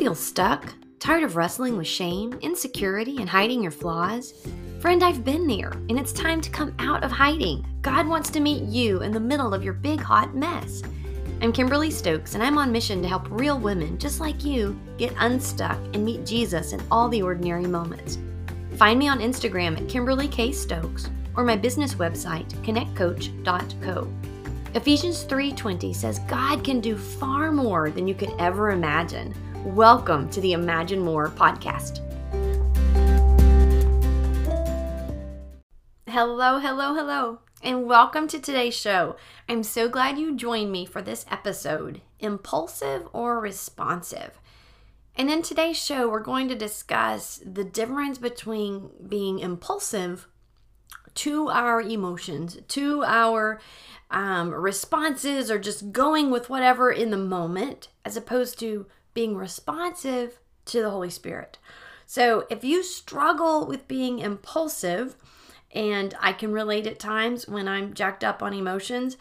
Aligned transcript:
feel 0.00 0.14
stuck? 0.14 0.72
Tired 0.98 1.24
of 1.24 1.36
wrestling 1.36 1.76
with 1.76 1.86
shame, 1.86 2.32
insecurity, 2.40 3.18
and 3.18 3.28
hiding 3.28 3.62
your 3.62 3.70
flaws? 3.70 4.32
Friend, 4.80 5.04
I've 5.04 5.26
been 5.26 5.46
there, 5.46 5.72
and 5.90 5.98
it's 5.98 6.14
time 6.14 6.40
to 6.40 6.48
come 6.48 6.74
out 6.78 7.04
of 7.04 7.10
hiding. 7.10 7.66
God 7.82 8.08
wants 8.08 8.30
to 8.30 8.40
meet 8.40 8.62
you 8.62 9.02
in 9.02 9.12
the 9.12 9.20
middle 9.20 9.52
of 9.52 9.62
your 9.62 9.74
big 9.74 10.00
hot 10.00 10.34
mess. 10.34 10.82
I'm 11.42 11.52
Kimberly 11.52 11.90
Stokes, 11.90 12.32
and 12.32 12.42
I'm 12.42 12.56
on 12.56 12.72
mission 12.72 13.02
to 13.02 13.08
help 13.08 13.30
real 13.30 13.58
women 13.58 13.98
just 13.98 14.20
like 14.20 14.42
you 14.42 14.80
get 14.96 15.12
unstuck 15.18 15.78
and 15.92 16.02
meet 16.02 16.24
Jesus 16.24 16.72
in 16.72 16.80
all 16.90 17.10
the 17.10 17.20
ordinary 17.20 17.66
moments. 17.66 18.16
Find 18.76 18.98
me 18.98 19.06
on 19.06 19.18
Instagram 19.18 19.78
at 19.78 19.86
Kimberly 19.86 20.28
K. 20.28 20.50
Stokes 20.50 21.10
or 21.36 21.44
my 21.44 21.56
business 21.56 21.96
website, 21.96 22.48
connectcoach.co. 22.64 24.10
Ephesians 24.72 25.24
3:20 25.24 25.94
says 25.94 26.20
God 26.20 26.64
can 26.64 26.80
do 26.80 26.96
far 26.96 27.52
more 27.52 27.90
than 27.90 28.08
you 28.08 28.14
could 28.14 28.32
ever 28.38 28.70
imagine. 28.70 29.34
Welcome 29.64 30.30
to 30.30 30.40
the 30.40 30.54
Imagine 30.54 31.00
More 31.00 31.28
podcast. 31.28 31.98
Hello, 36.08 36.58
hello, 36.58 36.94
hello, 36.94 37.40
and 37.62 37.84
welcome 37.84 38.26
to 38.28 38.40
today's 38.40 38.74
show. 38.74 39.16
I'm 39.50 39.62
so 39.62 39.86
glad 39.86 40.18
you 40.18 40.34
joined 40.34 40.72
me 40.72 40.86
for 40.86 41.02
this 41.02 41.26
episode 41.30 42.00
Impulsive 42.20 43.06
or 43.12 43.38
Responsive? 43.38 44.40
And 45.14 45.30
in 45.30 45.42
today's 45.42 45.76
show, 45.76 46.08
we're 46.08 46.20
going 46.20 46.48
to 46.48 46.54
discuss 46.54 47.38
the 47.44 47.62
difference 47.62 48.16
between 48.16 48.88
being 49.06 49.40
impulsive 49.40 50.26
to 51.16 51.48
our 51.50 51.82
emotions, 51.82 52.56
to 52.68 53.04
our 53.04 53.60
um, 54.10 54.54
responses, 54.54 55.50
or 55.50 55.58
just 55.58 55.92
going 55.92 56.30
with 56.30 56.48
whatever 56.48 56.90
in 56.90 57.10
the 57.10 57.18
moment, 57.18 57.88
as 58.06 58.16
opposed 58.16 58.58
to 58.60 58.86
being 59.14 59.36
responsive 59.36 60.38
to 60.66 60.82
the 60.82 60.90
Holy 60.90 61.10
Spirit. 61.10 61.58
So 62.06 62.46
if 62.50 62.64
you 62.64 62.82
struggle 62.82 63.66
with 63.66 63.88
being 63.88 64.18
impulsive, 64.18 65.16
and 65.72 66.14
I 66.20 66.32
can 66.32 66.52
relate 66.52 66.86
at 66.86 66.98
times 66.98 67.46
when 67.46 67.68
I'm 67.68 67.94
jacked 67.94 68.24
up 68.24 68.42
on 68.42 68.52
emotions, 68.52 69.16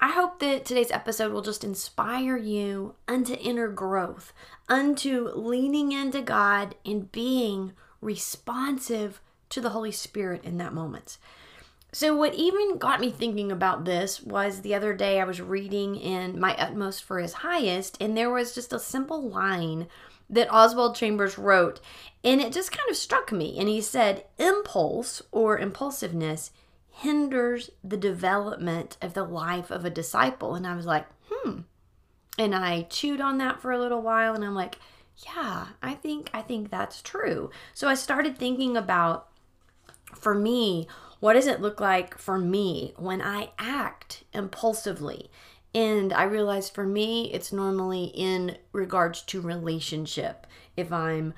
I 0.00 0.12
hope 0.12 0.38
that 0.38 0.64
today's 0.64 0.90
episode 0.90 1.32
will 1.32 1.42
just 1.42 1.64
inspire 1.64 2.36
you 2.36 2.94
unto 3.06 3.34
inner 3.34 3.68
growth, 3.68 4.32
unto 4.68 5.28
leaning 5.34 5.92
into 5.92 6.22
God 6.22 6.74
and 6.86 7.10
being 7.12 7.72
responsive 8.00 9.20
to 9.50 9.60
the 9.60 9.70
Holy 9.70 9.92
Spirit 9.92 10.44
in 10.44 10.56
that 10.58 10.72
moment. 10.72 11.18
So, 11.92 12.14
what 12.14 12.34
even 12.34 12.78
got 12.78 13.00
me 13.00 13.10
thinking 13.10 13.50
about 13.50 13.84
this 13.84 14.22
was 14.22 14.60
the 14.60 14.74
other 14.74 14.94
day 14.94 15.20
I 15.20 15.24
was 15.24 15.40
reading 15.40 15.96
in 15.96 16.38
My 16.38 16.54
Utmost 16.56 17.02
for 17.02 17.18
His 17.18 17.32
Highest, 17.34 18.00
and 18.00 18.16
there 18.16 18.30
was 18.30 18.54
just 18.54 18.72
a 18.72 18.78
simple 18.78 19.28
line 19.28 19.88
that 20.28 20.52
Oswald 20.52 20.94
Chambers 20.94 21.36
wrote, 21.36 21.80
and 22.22 22.40
it 22.40 22.52
just 22.52 22.70
kind 22.70 22.88
of 22.88 22.96
struck 22.96 23.32
me. 23.32 23.58
And 23.58 23.68
he 23.68 23.80
said, 23.80 24.24
Impulse 24.38 25.22
or 25.32 25.58
impulsiveness 25.58 26.52
hinders 26.90 27.70
the 27.82 27.96
development 27.96 28.96
of 29.02 29.14
the 29.14 29.24
life 29.24 29.70
of 29.70 29.84
a 29.84 29.90
disciple. 29.90 30.54
And 30.54 30.66
I 30.66 30.76
was 30.76 30.86
like, 30.86 31.06
hmm. 31.28 31.60
And 32.38 32.54
I 32.54 32.82
chewed 32.82 33.20
on 33.20 33.38
that 33.38 33.60
for 33.60 33.72
a 33.72 33.78
little 33.78 34.00
while, 34.00 34.34
and 34.34 34.44
I'm 34.44 34.54
like, 34.54 34.78
yeah, 35.26 35.66
I 35.82 35.94
think 35.94 36.30
I 36.32 36.40
think 36.42 36.70
that's 36.70 37.02
true. 37.02 37.50
So 37.74 37.88
I 37.88 37.94
started 37.94 38.38
thinking 38.38 38.76
about 38.76 39.28
for 40.14 40.34
me, 40.34 40.88
what 41.20 41.34
does 41.34 41.46
it 41.46 41.60
look 41.60 41.80
like 41.80 42.18
for 42.18 42.38
me 42.38 42.94
when 42.96 43.22
I 43.22 43.50
act 43.58 44.24
impulsively? 44.32 45.30
And 45.74 46.12
I 46.12 46.24
realize 46.24 46.68
for 46.68 46.84
me, 46.84 47.32
it's 47.32 47.52
normally 47.52 48.06
in 48.14 48.56
regards 48.72 49.22
to 49.22 49.40
relationship. 49.40 50.46
If 50.76 50.92
I'm 50.92 51.34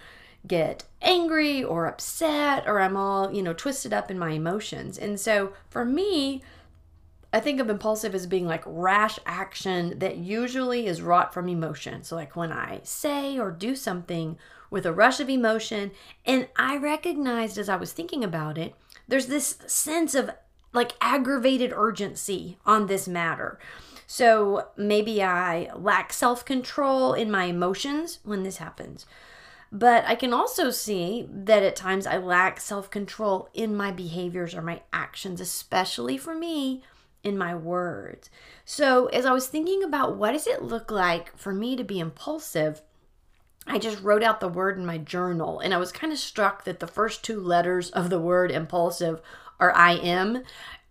get 0.47 0.85
angry 1.01 1.63
or 1.63 1.87
upset 1.87 2.65
or 2.67 2.81
I'm 2.81 2.97
all, 2.97 3.33
you 3.33 3.43
know, 3.43 3.53
twisted 3.53 3.93
up 3.93 4.11
in 4.11 4.19
my 4.19 4.31
emotions. 4.31 4.99
And 4.99 5.21
so 5.21 5.53
for 5.69 5.85
me, 5.85 6.43
I 7.33 7.41
think 7.41 7.61
of 7.61 7.71
impulsive 7.71 8.15
as 8.15 8.27
being 8.27 8.47
like 8.47 8.63
rash 8.67 9.19
action 9.25 9.99
that 10.01 10.19
usually 10.19 10.87
is 10.87 11.01
wrought 11.01 11.33
from 11.33 11.49
emotion. 11.49 12.03
So, 12.03 12.15
like 12.15 12.37
when 12.37 12.53
I 12.53 12.81
say 12.83 13.39
or 13.39 13.51
do 13.51 13.75
something 13.75 14.37
with 14.71 14.85
a 14.85 14.93
rush 14.93 15.19
of 15.19 15.31
emotion, 15.31 15.93
and 16.27 16.49
I 16.57 16.77
recognized 16.77 17.57
as 17.57 17.71
I 17.71 17.77
was 17.77 17.93
thinking 17.93 18.23
about 18.23 18.59
it, 18.59 18.75
there's 19.09 19.27
this 19.27 19.59
sense 19.67 20.15
of 20.15 20.31
like 20.75 20.93
aggravated 21.01 21.73
urgency 21.75 22.59
on 22.67 22.87
this 22.87 23.09
matter. 23.09 23.59
So, 24.07 24.69
maybe 24.77 25.23
I 25.23 25.71
lack 25.75 26.13
self 26.13 26.45
control 26.45 27.15
in 27.15 27.31
my 27.31 27.45
emotions 27.45 28.19
when 28.25 28.43
this 28.43 28.59
happens. 28.59 29.07
But 29.75 30.05
I 30.07 30.17
can 30.17 30.35
also 30.35 30.69
see 30.69 31.27
that 31.33 31.63
at 31.63 31.77
times 31.77 32.07
I 32.07 32.19
lack 32.19 32.61
self 32.61 32.91
control 32.91 33.49
in 33.55 33.75
my 33.75 33.91
behaviors 33.91 34.55
or 34.55 34.61
my 34.61 34.83
actions, 34.93 35.41
especially 35.41 36.19
for 36.19 36.35
me 36.35 36.83
in 37.25 37.39
my 37.39 37.55
words. 37.55 38.31
So, 38.65 39.07
as 39.07 39.27
I 39.27 39.33
was 39.33 39.47
thinking 39.47 39.83
about 39.83 40.17
what 40.17 40.33
does 40.33 40.47
it 40.47 40.63
look 40.63 40.91
like 40.91 41.37
for 41.37 41.53
me 41.53 41.77
to 41.77 41.85
be 41.85 42.01
impulsive, 42.01 42.83
I 43.67 43.79
just 43.79 44.03
wrote 44.03 44.23
out 44.23 44.41
the 44.41 44.49
word 44.49 44.77
in 44.77 44.87
my 44.87 44.99
journal 44.99 45.61
and 45.61 45.73
I 45.73 45.79
was 45.79 45.93
kind 45.93 46.13
of 46.13 46.19
struck 46.19 46.65
that 46.65 46.81
the 46.81 46.87
first 46.87 47.23
two 47.23 47.41
letters 47.41 47.91
of 47.91 48.11
the 48.11 48.19
word 48.19 48.51
impulsive 48.51 49.21
are 49.61 49.75
I 49.75 49.93
am 49.93 50.43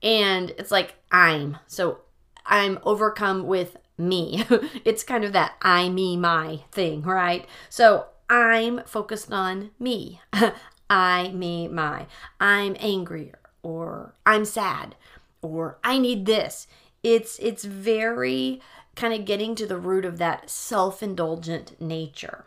and 0.01 0.51
it's 0.51 0.71
like 0.71 0.95
I'm. 1.11 1.57
So, 1.67 1.99
I'm 2.45 2.79
overcome 2.83 3.45
with 3.45 3.77
me. 3.97 4.45
it's 4.85 5.03
kind 5.03 5.23
of 5.23 5.33
that 5.33 5.53
I, 5.61 5.89
me, 5.89 6.17
my 6.17 6.61
thing, 6.71 7.01
right? 7.03 7.45
So, 7.69 8.05
I'm 8.29 8.83
focused 8.85 9.31
on 9.33 9.71
me. 9.77 10.21
I, 10.89 11.31
me, 11.33 11.67
my. 11.67 12.07
I'm 12.39 12.75
angry 12.79 13.33
or 13.63 14.13
I'm 14.25 14.45
sad 14.45 14.95
or 15.41 15.79
I 15.83 15.97
need 15.97 16.25
this. 16.25 16.67
It's 17.03 17.39
it's 17.39 17.63
very 17.63 18.61
kind 18.95 19.13
of 19.13 19.25
getting 19.25 19.55
to 19.55 19.65
the 19.65 19.77
root 19.77 20.05
of 20.05 20.17
that 20.17 20.49
self-indulgent 20.49 21.79
nature. 21.79 22.45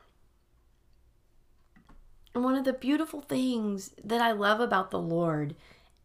And 2.34 2.44
one 2.44 2.56
of 2.56 2.64
the 2.64 2.72
beautiful 2.72 3.20
things 3.20 3.94
that 4.02 4.20
I 4.20 4.32
love 4.32 4.60
about 4.60 4.90
the 4.90 4.98
Lord 4.98 5.54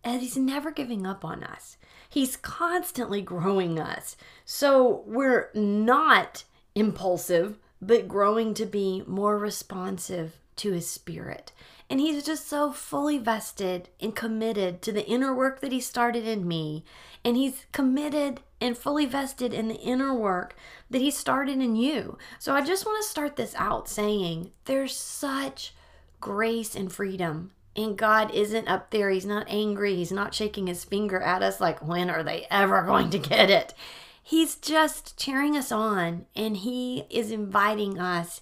is 0.05 0.21
he's 0.21 0.37
never 0.37 0.71
giving 0.71 1.05
up 1.05 1.25
on 1.25 1.43
us. 1.43 1.77
He's 2.07 2.37
constantly 2.37 3.21
growing 3.21 3.79
us. 3.79 4.15
So 4.45 5.03
we're 5.05 5.49
not 5.53 6.43
impulsive, 6.75 7.57
but 7.81 8.07
growing 8.07 8.53
to 8.55 8.65
be 8.65 9.03
more 9.05 9.37
responsive 9.37 10.37
to 10.57 10.71
his 10.71 10.89
spirit. 10.89 11.51
And 11.89 11.99
he's 11.99 12.23
just 12.23 12.47
so 12.47 12.71
fully 12.71 13.17
vested 13.17 13.89
and 13.99 14.15
committed 14.15 14.81
to 14.83 14.91
the 14.91 15.07
inner 15.07 15.33
work 15.33 15.59
that 15.61 15.71
he 15.71 15.79
started 15.79 16.27
in 16.27 16.47
me. 16.47 16.85
And 17.25 17.35
he's 17.35 17.65
committed 17.71 18.41
and 18.61 18.77
fully 18.77 19.05
vested 19.05 19.53
in 19.53 19.67
the 19.67 19.79
inner 19.79 20.13
work 20.13 20.55
that 20.89 21.01
he 21.01 21.09
started 21.09 21.59
in 21.59 21.75
you. 21.75 22.17
So 22.37 22.53
I 22.53 22.61
just 22.61 22.85
want 22.85 23.03
to 23.03 23.09
start 23.09 23.37
this 23.37 23.55
out 23.55 23.89
saying 23.89 24.51
there's 24.65 24.95
such 24.95 25.73
grace 26.21 26.75
and 26.75 26.91
freedom. 26.91 27.51
And 27.75 27.97
God 27.97 28.31
isn't 28.35 28.67
up 28.67 28.91
there. 28.91 29.09
He's 29.09 29.25
not 29.25 29.47
angry. 29.49 29.95
He's 29.95 30.11
not 30.11 30.35
shaking 30.35 30.67
his 30.67 30.83
finger 30.83 31.19
at 31.19 31.41
us 31.41 31.59
like, 31.59 31.85
when 31.85 32.09
are 32.09 32.23
they 32.23 32.45
ever 32.51 32.83
going 32.83 33.09
to 33.11 33.17
get 33.17 33.49
it? 33.49 33.73
He's 34.21 34.55
just 34.55 35.17
cheering 35.17 35.57
us 35.57 35.71
on 35.71 36.27
and 36.35 36.57
he 36.57 37.05
is 37.09 37.31
inviting 37.31 37.97
us 37.97 38.41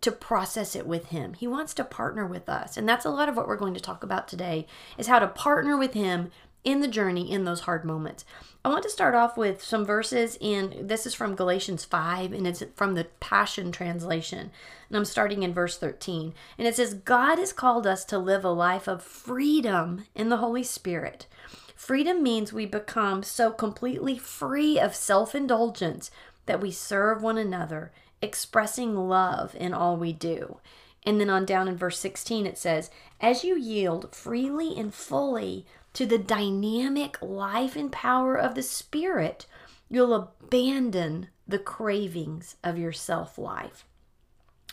to 0.00 0.12
process 0.12 0.76
it 0.76 0.86
with 0.86 1.06
him. 1.06 1.34
He 1.34 1.46
wants 1.46 1.74
to 1.74 1.84
partner 1.84 2.26
with 2.26 2.48
us. 2.48 2.76
And 2.76 2.88
that's 2.88 3.04
a 3.04 3.10
lot 3.10 3.28
of 3.28 3.36
what 3.36 3.48
we're 3.48 3.56
going 3.56 3.74
to 3.74 3.80
talk 3.80 4.02
about 4.02 4.28
today 4.28 4.66
is 4.96 5.06
how 5.06 5.18
to 5.18 5.26
partner 5.26 5.76
with 5.76 5.94
him 5.94 6.30
in 6.64 6.80
the 6.80 6.88
journey 6.88 7.30
in 7.30 7.44
those 7.44 7.60
hard 7.60 7.84
moments. 7.84 8.24
I 8.64 8.68
want 8.68 8.82
to 8.82 8.90
start 8.90 9.14
off 9.14 9.36
with 9.36 9.62
some 9.62 9.86
verses 9.86 10.36
in 10.40 10.86
this 10.86 11.06
is 11.06 11.14
from 11.14 11.34
Galatians 11.34 11.84
5 11.84 12.32
and 12.32 12.46
it's 12.46 12.62
from 12.74 12.94
the 12.94 13.04
Passion 13.20 13.72
translation. 13.72 14.50
And 14.88 14.96
I'm 14.96 15.04
starting 15.04 15.42
in 15.42 15.54
verse 15.54 15.78
13. 15.78 16.34
And 16.58 16.66
it 16.66 16.76
says 16.76 16.94
God 16.94 17.38
has 17.38 17.52
called 17.52 17.86
us 17.86 18.04
to 18.06 18.18
live 18.18 18.44
a 18.44 18.50
life 18.50 18.88
of 18.88 19.02
freedom 19.02 20.04
in 20.14 20.28
the 20.28 20.38
Holy 20.38 20.62
Spirit. 20.62 21.26
Freedom 21.74 22.22
means 22.22 22.52
we 22.52 22.66
become 22.66 23.22
so 23.22 23.52
completely 23.52 24.18
free 24.18 24.78
of 24.78 24.94
self-indulgence 24.94 26.10
that 26.46 26.60
we 26.60 26.72
serve 26.72 27.22
one 27.22 27.38
another 27.38 27.92
expressing 28.22 28.96
love 28.96 29.54
in 29.54 29.72
all 29.74 29.96
we 29.96 30.12
do. 30.12 30.58
And 31.04 31.20
then 31.20 31.30
on 31.30 31.44
down 31.44 31.68
in 31.68 31.76
verse 31.76 31.98
16, 31.98 32.46
it 32.46 32.58
says, 32.58 32.90
As 33.20 33.44
you 33.44 33.56
yield 33.56 34.14
freely 34.14 34.76
and 34.76 34.92
fully 34.92 35.64
to 35.94 36.04
the 36.04 36.18
dynamic 36.18 37.16
life 37.22 37.76
and 37.76 37.90
power 37.90 38.36
of 38.36 38.54
the 38.54 38.62
Spirit, 38.62 39.46
you'll 39.88 40.14
abandon 40.14 41.28
the 41.46 41.58
cravings 41.58 42.56
of 42.62 42.76
your 42.76 42.92
self 42.92 43.38
life. 43.38 43.84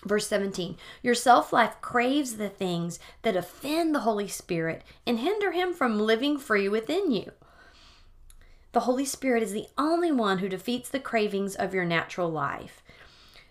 Verse 0.04 0.28
17, 0.28 0.78
your 1.02 1.16
self 1.16 1.52
life 1.52 1.76
craves 1.82 2.38
the 2.38 2.50
things 2.50 3.00
that 3.24 3.36
offend 3.36 3.96
the 3.96 4.02
Holy 4.02 4.28
Spirit 4.28 4.84
and 5.08 5.20
hinder 5.20 5.52
him 5.52 5.74
from 5.74 6.00
living 6.00 6.38
free 6.38 6.70
within 6.70 7.12
you. 7.12 7.32
The 8.74 8.82
Holy 8.82 9.06
Spirit 9.06 9.42
is 9.42 9.54
the 9.54 9.68
only 9.78 10.12
one 10.12 10.40
who 10.40 10.50
defeats 10.50 10.90
the 10.90 11.00
cravings 11.00 11.56
of 11.56 11.74
your 11.74 11.86
natural 11.86 12.30
life. 12.30 12.84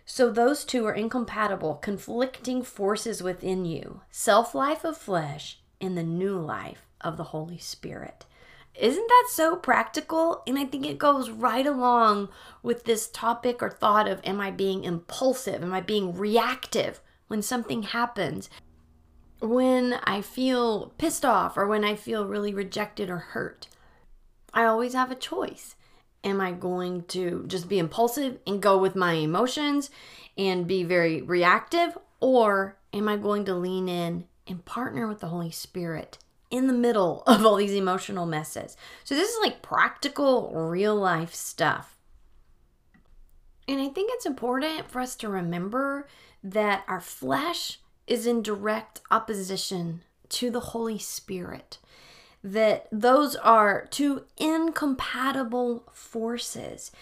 So 0.06 0.30
those 0.30 0.64
two 0.64 0.84
are 0.86 0.94
incompatible, 0.94 1.76
conflicting 1.76 2.62
forces 2.62 3.22
within 3.22 3.64
you 3.64 4.02
self 4.10 4.54
life 4.54 4.84
of 4.84 4.96
flesh 4.96 5.60
and 5.80 5.96
the 5.96 6.02
new 6.02 6.38
life 6.38 6.86
of 7.00 7.16
the 7.16 7.24
Holy 7.24 7.58
Spirit. 7.58 8.26
Isn't 8.74 9.06
that 9.06 9.26
so 9.30 9.56
practical? 9.56 10.42
And 10.46 10.58
I 10.58 10.64
think 10.64 10.84
it 10.84 10.98
goes 10.98 11.30
right 11.30 11.66
along 11.66 12.28
with 12.62 12.84
this 12.84 13.08
topic 13.08 13.62
or 13.62 13.70
thought 13.70 14.08
of 14.08 14.20
am 14.24 14.40
I 14.40 14.50
being 14.50 14.84
impulsive? 14.84 15.62
Am 15.62 15.72
I 15.72 15.80
being 15.80 16.16
reactive 16.16 17.00
when 17.28 17.40
something 17.40 17.84
happens? 17.84 18.50
When 19.40 19.94
I 20.04 20.22
feel 20.22 20.92
pissed 20.98 21.24
off 21.24 21.56
or 21.56 21.66
when 21.66 21.84
I 21.84 21.94
feel 21.94 22.26
really 22.26 22.52
rejected 22.52 23.10
or 23.10 23.18
hurt, 23.18 23.68
I 24.52 24.64
always 24.64 24.94
have 24.94 25.10
a 25.10 25.16
choice. 25.16 25.76
Am 26.24 26.40
I 26.40 26.52
going 26.52 27.04
to 27.04 27.44
just 27.46 27.68
be 27.68 27.78
impulsive 27.78 28.38
and 28.46 28.62
go 28.62 28.78
with 28.78 28.96
my 28.96 29.12
emotions 29.12 29.90
and 30.36 30.66
be 30.66 30.82
very 30.82 31.20
reactive? 31.22 31.96
Or 32.20 32.78
am 32.92 33.08
I 33.08 33.16
going 33.16 33.44
to 33.44 33.54
lean 33.54 33.88
in 33.88 34.24
and 34.46 34.64
partner 34.64 35.06
with 35.06 35.20
the 35.20 35.28
Holy 35.28 35.50
Spirit 35.50 36.18
in 36.50 36.66
the 36.66 36.72
middle 36.72 37.22
of 37.26 37.44
all 37.44 37.56
these 37.56 37.74
emotional 37.74 38.26
messes. 38.26 38.76
So, 39.02 39.14
this 39.14 39.30
is 39.30 39.38
like 39.42 39.62
practical, 39.62 40.52
real 40.54 40.94
life 40.94 41.34
stuff. 41.34 41.96
And 43.66 43.80
I 43.80 43.88
think 43.88 44.10
it's 44.12 44.26
important 44.26 44.90
for 44.90 45.00
us 45.00 45.16
to 45.16 45.28
remember 45.28 46.06
that 46.42 46.84
our 46.86 47.00
flesh 47.00 47.80
is 48.06 48.26
in 48.26 48.42
direct 48.42 49.00
opposition 49.10 50.02
to 50.28 50.50
the 50.50 50.60
Holy 50.60 50.98
Spirit. 50.98 51.78
That 52.44 52.86
those 52.92 53.36
are 53.36 53.86
two 53.90 54.26
incompatible 54.36 55.84
forces. 55.92 56.92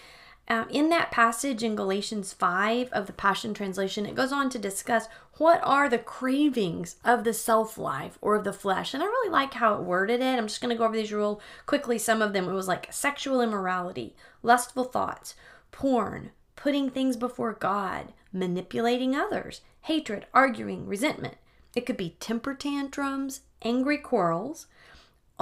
Um, 0.47 0.67
in 0.69 0.89
that 0.89 1.11
passage 1.11 1.63
in 1.63 1.75
Galatians 1.75 2.33
5 2.33 2.91
of 2.91 3.07
the 3.07 3.13
Passion 3.13 3.53
Translation, 3.53 4.05
it 4.05 4.15
goes 4.15 4.33
on 4.33 4.49
to 4.49 4.59
discuss 4.59 5.07
what 5.37 5.61
are 5.63 5.87
the 5.87 5.97
cravings 5.97 6.97
of 7.03 7.23
the 7.23 7.33
self 7.33 7.77
life 7.77 8.17
or 8.21 8.35
of 8.35 8.43
the 8.43 8.51
flesh. 8.51 8.93
And 8.93 9.01
I 9.01 9.05
really 9.05 9.29
like 9.31 9.53
how 9.53 9.75
it 9.75 9.83
worded 9.83 10.21
it. 10.21 10.37
I'm 10.37 10.47
just 10.47 10.61
going 10.61 10.69
to 10.69 10.77
go 10.77 10.85
over 10.85 10.95
these 10.95 11.13
real 11.13 11.41
quickly. 11.65 11.97
Some 11.97 12.21
of 12.21 12.33
them, 12.33 12.49
it 12.49 12.53
was 12.53 12.67
like 12.67 12.91
sexual 12.91 13.41
immorality, 13.41 14.15
lustful 14.41 14.83
thoughts, 14.83 15.35
porn, 15.71 16.31
putting 16.55 16.89
things 16.89 17.15
before 17.15 17.53
God, 17.53 18.13
manipulating 18.31 19.15
others, 19.15 19.61
hatred, 19.81 20.25
arguing, 20.33 20.85
resentment. 20.85 21.35
It 21.75 21.85
could 21.85 21.97
be 21.97 22.17
temper 22.19 22.53
tantrums, 22.53 23.41
angry 23.63 23.97
quarrels, 23.97 24.67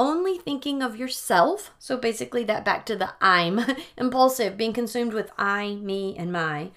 only 0.01 0.39
thinking 0.39 0.81
of 0.81 0.97
yourself. 0.97 1.71
So 1.77 1.95
basically, 1.95 2.43
that 2.45 2.65
back 2.65 2.87
to 2.87 2.95
the 2.95 3.13
I'm 3.21 3.59
impulsive, 3.97 4.57
being 4.57 4.73
consumed 4.73 5.13
with 5.13 5.31
I, 5.37 5.75
me, 5.75 6.15
and 6.17 6.31
my. 6.31 6.71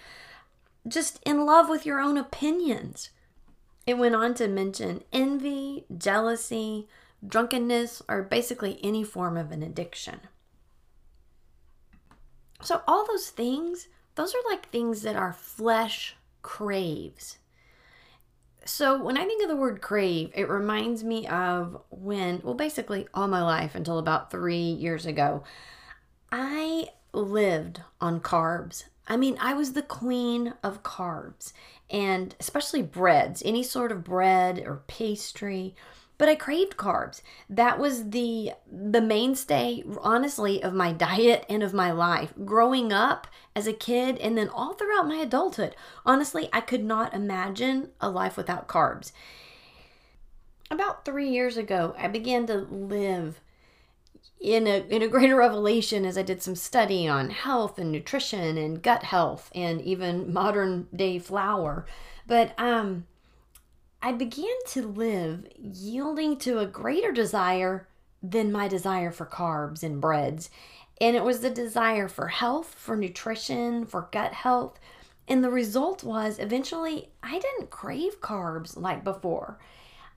Just 0.87 1.21
in 1.25 1.47
love 1.47 1.71
with 1.71 1.87
your 1.87 2.01
own 2.01 2.19
opinions. 2.19 3.09
It 3.87 3.97
went 3.97 4.15
on 4.15 4.35
to 4.35 4.47
mention 4.47 5.05
envy, 5.11 5.87
jealousy, 5.97 6.87
drunkenness, 7.27 8.03
or 8.09 8.23
basically 8.23 8.79
any 8.83 9.03
form 9.03 9.39
of 9.39 9.51
an 9.51 9.63
addiction. 9.63 10.21
So, 12.61 12.83
all 12.87 13.07
those 13.07 13.31
things, 13.31 13.89
those 14.17 14.35
are 14.35 14.51
like 14.51 14.69
things 14.69 15.01
that 15.03 15.17
our 15.17 15.33
flesh 15.33 16.15
craves. 16.43 17.39
So, 18.67 19.03
when 19.03 19.19
I 19.19 19.25
think 19.25 19.43
of 19.43 19.49
the 19.49 19.57
word 19.57 19.83
crave, 19.83 20.31
it 20.35 20.49
reminds 20.49 21.05
me 21.05 21.27
of 21.27 21.83
when, 21.91 22.41
well, 22.43 22.55
basically 22.55 23.07
all 23.13 23.29
my 23.29 23.43
life 23.43 23.75
until 23.75 23.99
about 23.99 24.31
three 24.31 24.57
years 24.57 25.05
ago, 25.05 25.45
I 26.33 26.89
lived 27.13 27.83
on 28.01 28.21
carbs. 28.21 28.85
I 29.07 29.17
mean, 29.17 29.37
I 29.39 29.53
was 29.55 29.73
the 29.73 29.83
queen 29.83 30.55
of 30.63 30.83
carbs 30.83 31.53
and 31.91 32.35
especially 32.41 32.83
breads, 32.83 33.43
any 33.45 33.63
sort 33.63 33.93
of 33.93 34.03
bread 34.03 34.63
or 34.65 34.83
pastry 34.87 35.75
but 36.17 36.29
I 36.29 36.35
craved 36.35 36.77
carbs. 36.77 37.23
That 37.49 37.79
was 37.79 38.11
the 38.11 38.53
the 38.71 39.01
mainstay 39.01 39.85
honestly 40.01 40.63
of 40.63 40.73
my 40.75 40.93
diet 40.93 41.45
and 41.49 41.63
of 41.63 41.75
my 41.75 41.91
life 41.91 42.33
growing 42.45 42.93
up 42.93 43.27
as 43.57 43.67
a 43.67 43.73
kid 43.73 44.19
and 44.19 44.37
then 44.39 44.49
all 44.49 44.75
throughout 44.75 45.09
my 45.09 45.17
adulthood. 45.17 45.75
Honestly, 46.07 46.49
I 46.53 46.61
could 46.61 46.85
not 46.85 47.15
imagine 47.15 47.91
a 48.01 48.11
life 48.11 48.37
without 48.37 48.69
carbs. 48.69 49.13
About 50.71 51.05
3 51.05 51.29
years 51.29 51.57
ago, 51.57 51.95
I 51.99 52.09
began 52.09 52.47
to 52.47 52.57
live 52.57 53.41
in 54.41 54.67
a 54.67 54.85
in 54.89 55.03
a 55.03 55.09
greater 55.09 55.37
revelation 55.37 56.05
as 56.05 56.19
I 56.19 56.23
did 56.23 56.43
some 56.43 56.55
study 56.55 57.09
on 57.09 57.31
health 57.31 57.79
and 57.79 57.91
nutrition 57.91 58.59
and 58.59 58.83
gut 58.83 59.03
health 59.03 59.51
and 59.55 59.81
even 59.81 60.33
modern 60.33 60.87
day 60.95 61.19
flour. 61.19 61.87
But 62.27 62.59
um 62.59 63.07
I 64.05 64.13
began 64.13 64.55
to 64.67 64.87
live 64.87 65.47
yielding 65.57 66.37
to 66.41 66.59
a 66.59 66.67
greater 66.67 67.11
desire 67.11 67.89
than 68.23 68.53
my 68.53 68.69
desire 68.69 69.11
for 69.11 69.25
carbs 69.25 69.83
and 69.83 69.99
breads. 69.99 70.51
And 71.01 71.17
it 71.17 71.25
was 71.25 71.41
the 71.41 71.49
desire 71.49 72.07
for 72.09 72.29
health, 72.29 72.75
for 72.77 72.99
nutrition, 72.99 73.87
for 73.87 74.11
gut 74.13 74.35
health. 74.35 74.79
And 75.27 75.43
the 75.43 75.49
result 75.49 76.05
was 76.05 76.39
eventually 76.39 77.13
I 77.23 77.39
didn't 77.39 77.71
crave 77.71 78.21
carbs 78.21 78.77
like 78.77 79.05
before. 79.05 79.59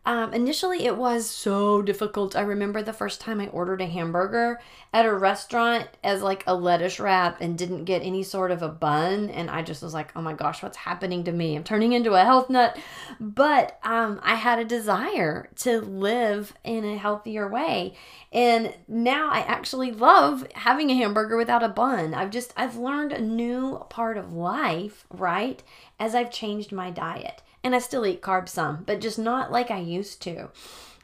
Um, 0.07 0.33
initially, 0.33 0.86
it 0.86 0.95
was 0.95 1.30
so 1.30 1.81
difficult. 1.81 2.38
I 2.38 2.39
remember 2.39 2.81
the 2.81 2.94
first 2.94 3.19
time 3.19 3.42
I 3.42 3.48
ordered 3.48 3.81
a 3.81 3.88
hamburger 3.88 4.62
at 4.94 5.06
a 5.06 5.13
restaurant 5.13 5.89
as 6.01 6.21
like 6.21 6.45
a 6.48 6.56
lettuce 6.56 6.98
wrap 6.98 7.42
and 7.42 7.57
didn't 7.57 7.83
get 7.83 8.04
any 8.04 8.24
sort 8.24 8.51
of 8.51 8.62
a 8.62 8.69
bun. 8.69 9.30
And 9.30 9.50
I 9.50 9.63
just 9.63 9.83
was 9.83 9.94
like, 9.94 10.13
oh 10.15 10.21
my 10.21 10.31
gosh, 10.31 10.63
what's 10.63 10.77
happening 10.77 11.25
to 11.25 11.33
me? 11.33 11.57
I'm 11.57 11.65
turning 11.65 11.92
into 11.92 12.13
a 12.13 12.24
health 12.24 12.50
nut. 12.50 12.80
But 13.19 13.80
um, 13.83 14.21
I 14.24 14.36
had 14.36 14.59
a 14.59 14.63
desire 14.63 15.50
to 15.57 15.81
live 15.81 16.54
in 16.63 16.86
a 16.86 16.98
healthier 16.98 17.45
way. 17.50 17.94
And 18.31 18.74
now 18.88 19.30
I 19.30 19.39
actually 19.39 19.92
love 19.92 20.48
having 20.56 20.89
a 20.89 20.95
hamburger 20.95 21.36
without 21.36 21.63
a 21.63 21.69
bun. 21.69 22.13
I've 22.13 22.31
just, 22.31 22.54
I've 22.56 22.77
learned 22.77 23.12
a 23.12 23.21
new 23.21 23.86
part 23.89 24.18
of 24.18 24.31
life, 24.31 25.06
right? 25.09 25.62
As 26.00 26.15
I've 26.15 26.31
changed 26.31 26.71
my 26.71 26.92
diet 26.92 27.42
and 27.63 27.75
I 27.75 27.80
still 27.80 28.06
eat 28.06 28.21
carbs 28.21 28.50
some, 28.50 28.83
but 28.86 29.01
just 29.01 29.19
not 29.19 29.51
like 29.51 29.71
I 29.71 29.80
used 29.80 30.21
to. 30.24 30.50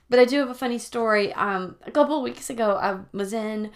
But 0.10 0.20
I 0.20 0.26
do 0.26 0.40
have 0.40 0.50
a 0.50 0.56
funny 0.56 0.78
story. 0.78 1.34
Um, 1.34 1.78
a 1.86 1.92
couple 1.92 2.22
weeks 2.22 2.50
ago, 2.50 2.78
I 2.78 3.00
was 3.16 3.34
in 3.34 3.72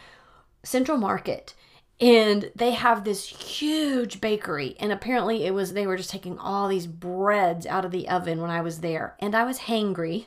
Central 0.63 0.97
Market 0.97 1.53
and 1.99 2.51
they 2.55 2.71
have 2.71 3.03
this 3.03 3.25
huge 3.25 4.21
bakery 4.21 4.75
and 4.79 4.91
apparently 4.91 5.45
it 5.45 5.53
was 5.53 5.73
they 5.73 5.87
were 5.87 5.97
just 5.97 6.11
taking 6.11 6.37
all 6.37 6.67
these 6.67 6.85
breads 6.85 7.65
out 7.65 7.85
of 7.85 7.91
the 7.91 8.07
oven 8.07 8.39
when 8.39 8.51
i 8.51 8.61
was 8.61 8.81
there 8.81 9.15
and 9.19 9.35
i 9.35 9.43
was 9.43 9.59
hangry 9.61 10.25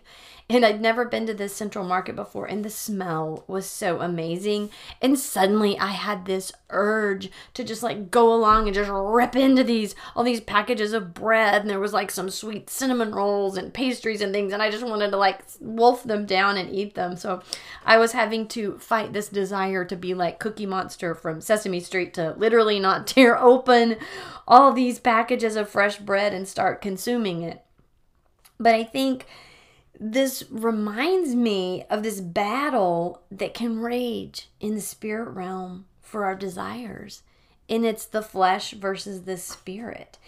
and 0.50 0.66
I'd 0.66 0.80
never 0.80 1.04
been 1.04 1.26
to 1.26 1.34
this 1.34 1.54
central 1.54 1.84
market 1.84 2.16
before, 2.16 2.46
and 2.46 2.64
the 2.64 2.70
smell 2.70 3.44
was 3.46 3.66
so 3.66 4.00
amazing. 4.00 4.70
And 5.00 5.16
suddenly 5.16 5.78
I 5.78 5.92
had 5.92 6.24
this 6.24 6.50
urge 6.70 7.30
to 7.54 7.62
just 7.62 7.84
like 7.84 8.10
go 8.10 8.34
along 8.34 8.66
and 8.66 8.74
just 8.74 8.90
rip 8.92 9.36
into 9.36 9.62
these 9.62 9.94
all 10.16 10.24
these 10.24 10.40
packages 10.40 10.92
of 10.92 11.14
bread, 11.14 11.62
and 11.62 11.70
there 11.70 11.78
was 11.78 11.92
like 11.92 12.10
some 12.10 12.30
sweet 12.30 12.68
cinnamon 12.68 13.12
rolls 13.12 13.56
and 13.56 13.72
pastries 13.72 14.20
and 14.20 14.32
things, 14.32 14.52
and 14.52 14.60
I 14.60 14.70
just 14.70 14.84
wanted 14.84 15.12
to 15.12 15.16
like 15.16 15.42
wolf 15.60 16.02
them 16.02 16.26
down 16.26 16.56
and 16.56 16.74
eat 16.74 16.96
them. 16.96 17.16
So 17.16 17.42
I 17.86 17.98
was 17.98 18.10
having 18.10 18.48
to 18.48 18.76
fight 18.78 19.12
this 19.12 19.28
desire 19.28 19.84
to 19.84 19.94
be 19.94 20.14
like 20.14 20.40
Cookie 20.40 20.66
Monster 20.66 21.14
from 21.14 21.40
Sesame 21.40 21.59
Street 21.80 22.14
to 22.14 22.34
literally 22.36 22.80
not 22.80 23.06
tear 23.06 23.38
open 23.38 23.96
all 24.46 24.72
these 24.72 24.98
packages 24.98 25.56
of 25.56 25.68
fresh 25.68 25.98
bread 25.98 26.32
and 26.32 26.46
start 26.48 26.82
consuming 26.82 27.42
it. 27.42 27.64
But 28.58 28.74
I 28.74 28.84
think 28.84 29.26
this 29.98 30.44
reminds 30.50 31.34
me 31.34 31.84
of 31.90 32.02
this 32.02 32.20
battle 32.20 33.22
that 33.30 33.54
can 33.54 33.80
rage 33.80 34.48
in 34.58 34.74
the 34.74 34.80
spirit 34.80 35.30
realm 35.30 35.86
for 36.00 36.24
our 36.24 36.34
desires. 36.34 37.22
And 37.68 37.84
it's 37.84 38.06
the 38.06 38.22
flesh 38.22 38.72
versus 38.72 39.22
the 39.22 39.36
spirit. 39.36 40.18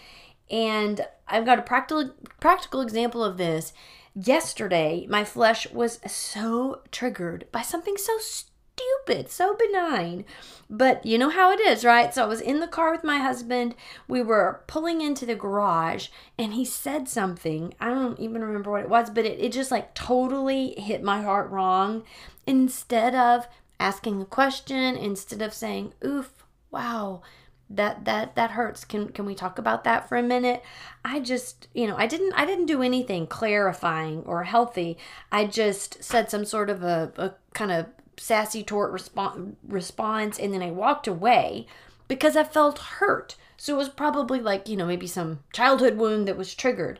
And 0.49 1.05
I've 1.27 1.45
got 1.45 1.59
a 1.59 1.63
practical 1.63 2.13
practical 2.39 2.81
example 2.81 3.23
of 3.23 3.37
this. 3.37 3.73
Yesterday, 4.15 5.07
my 5.09 5.23
flesh 5.23 5.69
was 5.71 5.99
so 6.05 6.81
triggered 6.91 7.47
by 7.51 7.63
something 7.63 7.97
so 7.97 8.17
stupid 8.19 8.52
stupid, 8.75 9.29
so 9.29 9.55
benign. 9.55 10.25
But 10.69 11.05
you 11.05 11.17
know 11.17 11.29
how 11.29 11.51
it 11.51 11.59
is, 11.59 11.85
right? 11.85 12.13
So 12.13 12.23
I 12.23 12.27
was 12.27 12.41
in 12.41 12.59
the 12.59 12.67
car 12.67 12.91
with 12.91 13.03
my 13.03 13.19
husband. 13.19 13.75
We 14.07 14.21
were 14.21 14.63
pulling 14.67 15.01
into 15.01 15.25
the 15.25 15.35
garage 15.35 16.07
and 16.37 16.53
he 16.53 16.65
said 16.65 17.07
something. 17.07 17.73
I 17.79 17.89
don't 17.89 18.19
even 18.19 18.43
remember 18.43 18.71
what 18.71 18.83
it 18.83 18.89
was, 18.89 19.09
but 19.09 19.25
it, 19.25 19.39
it 19.39 19.51
just 19.51 19.71
like 19.71 19.93
totally 19.93 20.73
hit 20.77 21.03
my 21.03 21.21
heart 21.21 21.49
wrong. 21.49 22.03
Instead 22.47 23.15
of 23.15 23.47
asking 23.79 24.21
a 24.21 24.25
question, 24.25 24.95
instead 24.95 25.41
of 25.41 25.53
saying, 25.53 25.93
oof, 26.03 26.45
wow, 26.71 27.21
that 27.69 28.05
that 28.05 28.35
that 28.35 28.51
hurts 28.51 28.83
can 28.83 29.09
can 29.09 29.25
we 29.25 29.33
talk 29.33 29.57
about 29.57 29.83
that 29.83 30.07
for 30.07 30.17
a 30.17 30.21
minute 30.21 30.61
i 31.03 31.19
just 31.19 31.67
you 31.73 31.87
know 31.87 31.95
i 31.95 32.05
didn't 32.05 32.33
i 32.33 32.45
didn't 32.45 32.65
do 32.65 32.83
anything 32.83 33.25
clarifying 33.25 34.21
or 34.25 34.43
healthy 34.43 34.97
i 35.31 35.45
just 35.45 36.03
said 36.03 36.29
some 36.29 36.43
sort 36.43 36.69
of 36.69 36.83
a, 36.83 37.11
a 37.17 37.31
kind 37.53 37.71
of 37.71 37.87
sassy 38.17 38.63
tort 38.63 38.91
response 38.91 39.55
response 39.67 40.39
and 40.39 40.53
then 40.53 40.61
I 40.61 40.71
walked 40.71 41.07
away 41.07 41.67
because 42.07 42.35
I 42.35 42.43
felt 42.43 42.79
hurt. 42.79 43.35
So 43.57 43.75
it 43.75 43.77
was 43.77 43.89
probably 43.89 44.39
like, 44.39 44.67
you 44.67 44.75
know, 44.75 44.85
maybe 44.85 45.07
some 45.07 45.39
childhood 45.53 45.97
wound 45.97 46.27
that 46.27 46.37
was 46.37 46.53
triggered. 46.53 46.99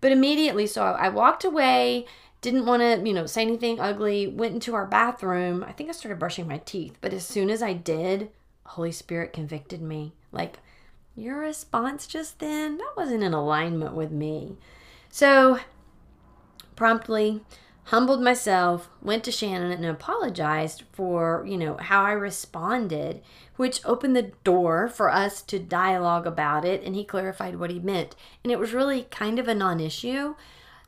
But 0.00 0.12
immediately, 0.12 0.66
so 0.66 0.82
I 0.82 1.08
walked 1.08 1.44
away, 1.44 2.06
didn't 2.40 2.66
want 2.66 2.82
to, 2.82 3.06
you 3.06 3.14
know, 3.14 3.26
say 3.26 3.42
anything 3.42 3.78
ugly, 3.78 4.26
went 4.26 4.54
into 4.54 4.74
our 4.74 4.86
bathroom. 4.86 5.62
I 5.62 5.72
think 5.72 5.88
I 5.88 5.92
started 5.92 6.18
brushing 6.18 6.48
my 6.48 6.58
teeth. 6.58 6.96
But 7.00 7.12
as 7.12 7.24
soon 7.24 7.50
as 7.50 7.62
I 7.62 7.74
did, 7.74 8.30
Holy 8.64 8.92
Spirit 8.92 9.32
convicted 9.32 9.82
me. 9.82 10.14
Like, 10.32 10.58
your 11.14 11.38
response 11.38 12.06
just 12.06 12.38
then, 12.38 12.78
that 12.78 12.94
wasn't 12.96 13.22
in 13.22 13.34
alignment 13.34 13.94
with 13.94 14.10
me. 14.10 14.56
So, 15.10 15.60
promptly 16.76 17.42
humbled 17.84 18.22
myself, 18.22 18.90
went 19.02 19.24
to 19.24 19.32
Shannon 19.32 19.72
and 19.72 19.84
apologized 19.84 20.84
for, 20.92 21.44
you 21.46 21.56
know, 21.56 21.76
how 21.76 22.04
I 22.04 22.12
responded, 22.12 23.22
which 23.56 23.84
opened 23.84 24.14
the 24.14 24.32
door 24.44 24.88
for 24.88 25.10
us 25.10 25.42
to 25.42 25.58
dialogue 25.58 26.26
about 26.26 26.64
it 26.64 26.82
and 26.84 26.94
he 26.94 27.04
clarified 27.04 27.58
what 27.58 27.70
he 27.70 27.78
meant. 27.78 28.14
And 28.44 28.52
it 28.52 28.58
was 28.58 28.72
really 28.72 29.04
kind 29.04 29.38
of 29.38 29.48
a 29.48 29.54
non-issue. 29.54 30.34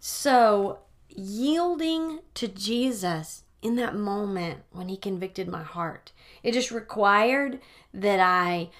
So, 0.00 0.80
yielding 1.08 2.20
to 2.34 2.48
Jesus 2.48 3.44
in 3.60 3.76
that 3.76 3.94
moment 3.94 4.60
when 4.70 4.88
he 4.88 4.96
convicted 4.96 5.48
my 5.48 5.62
heart, 5.62 6.12
it 6.42 6.52
just 6.52 6.70
required 6.70 7.60
that 7.92 8.20
I 8.20 8.70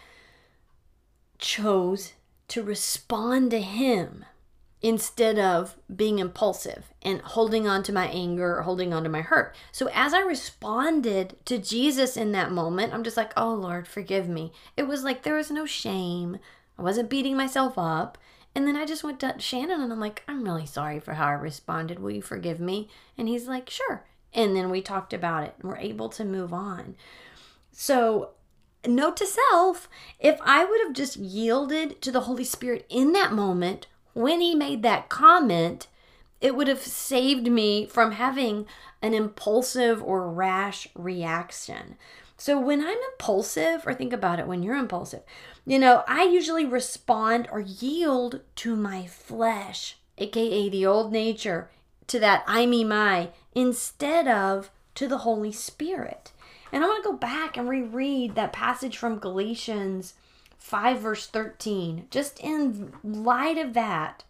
chose 1.39 2.13
to 2.49 2.63
respond 2.63 3.51
to 3.51 3.61
him 3.61 4.25
instead 4.83 5.39
of 5.39 5.77
being 5.95 6.19
impulsive 6.19 6.93
and 7.03 7.21
holding 7.21 7.69
on 7.69 7.85
to 7.85 7.93
my 7.93 8.07
anger 8.09 8.59
or 8.59 8.63
holding 8.63 8.93
on 8.93 9.05
to 9.05 9.09
my 9.09 9.21
hurt. 9.23 9.55
So 9.71 9.89
as 9.95 10.13
I 10.13 10.21
responded 10.21 11.37
to 11.45 11.59
Jesus 11.59 12.17
in 12.17 12.33
that 12.33 12.51
moment, 12.51 12.93
I'm 12.93 13.05
just 13.05 13.17
like, 13.17 13.33
oh 13.37 13.55
Lord, 13.55 13.87
forgive 13.87 14.29
me. 14.29 14.53
It 14.77 14.85
was 14.85 15.05
like 15.05 15.23
there 15.23 15.37
was 15.37 15.53
no 15.53 15.67
shame. 15.67 16.39
I 16.79 16.83
wasn't 16.83 17.11
beating 17.11 17.37
myself 17.37 17.79
up. 17.79 18.19
And 18.55 18.67
then 18.67 18.77
I 18.77 18.85
just 18.85 19.05
went 19.05 19.21
to 19.21 19.37
Shannon 19.39 19.81
and 19.81 19.93
I'm 19.93 20.01
like, 20.01 20.25
I'm 20.27 20.45
really 20.45 20.67
sorry 20.67 20.99
for 21.01 21.15
how 21.15 21.29
I 21.29 21.33
responded. 21.33 22.01
Will 22.01 22.11
you 22.11 22.21
forgive 22.21 22.61
me? 22.61 22.89
And 23.17 23.29
he's 23.29 23.47
like, 23.47 23.71
sure. 23.71 24.05
And 24.35 24.57
then 24.57 24.69
we 24.69 24.83
talked 24.83 25.15
about 25.15 25.45
it 25.45 25.55
and 25.61 25.71
we're 25.71 25.79
able 25.79 26.09
to 26.11 26.25
move 26.25 26.53
on. 26.53 26.97
So 27.71 28.31
note 28.87 29.17
to 29.19 29.27
self 29.27 29.89
if 30.19 30.39
I 30.43 30.65
would 30.65 30.81
have 30.81 30.93
just 30.93 31.17
yielded 31.17 32.03
to 32.03 32.11
the 32.11 32.23
Holy 32.23 32.45
Spirit 32.45 32.85
in 32.91 33.13
that 33.13 33.33
moment 33.33 33.87
when 34.15 34.41
he 34.41 34.55
made 34.55 34.83
that 34.83 35.09
comment, 35.09 35.87
it 36.41 36.57
would 36.57 36.69
have 36.69 36.83
saved 36.83 37.47
me 37.47 37.87
from 37.87 38.13
having 38.13 38.67
an 39.01 39.15
impulsive 39.15 40.03
or 40.03 40.31
rash 40.31 40.89
reaction. 40.95 41.97
So 42.37 42.59
when 42.59 42.81
I'm 42.81 42.99
impulsive, 43.13 43.87
or 43.87 43.95
think 43.95 44.13
about 44.13 44.41
it 44.41 44.49
when 44.49 44.65
you're 44.65 44.77
impulsive, 44.77 45.23
you 45.65 45.79
know, 45.79 46.03
I 46.09 46.25
usually 46.25 46.65
respond 46.65 47.49
or 47.53 47.61
yield 47.61 48.41
to 48.57 48.75
my 48.75 49.07
flesh, 49.07 49.97
aka 50.19 50.69
the 50.69 50.85
old 50.85 51.13
nature, 51.13 51.71
to 52.09 52.19
that 52.19 52.43
I 52.49 52.67
me 52.67 52.83
my, 52.83 53.31
instead 53.55 54.27
of 54.27 54.71
to 54.97 55.07
the 55.07 55.19
Holy 55.19 55.53
Spirit. 55.53 56.33
And 56.73 56.83
I 56.83 56.89
want 56.89 57.05
to 57.05 57.11
go 57.11 57.17
back 57.17 57.57
and 57.57 57.69
reread 57.69 58.35
that 58.35 58.53
passage 58.53 58.97
from 58.97 59.19
Galatians 59.19 60.15
5, 60.63 61.01
verse 61.01 61.27
13. 61.27 62.07
Just 62.11 62.39
in 62.41 62.93
light 63.03 63.59
of 63.59 63.75
that, 63.75 64.25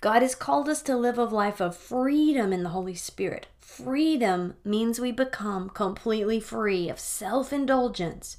God 0.00 0.20
has 0.20 0.34
called 0.34 0.68
us 0.68 0.82
to 0.82 0.96
live 0.96 1.16
a 1.16 1.24
life 1.24 1.60
of 1.60 1.76
freedom 1.76 2.52
in 2.52 2.64
the 2.64 2.70
Holy 2.70 2.94
Spirit. 2.94 3.46
Freedom 3.60 4.56
means 4.64 4.98
we 4.98 5.12
become 5.12 5.70
completely 5.70 6.40
free 6.40 6.88
of 6.88 6.98
self 6.98 7.52
indulgence 7.52 8.38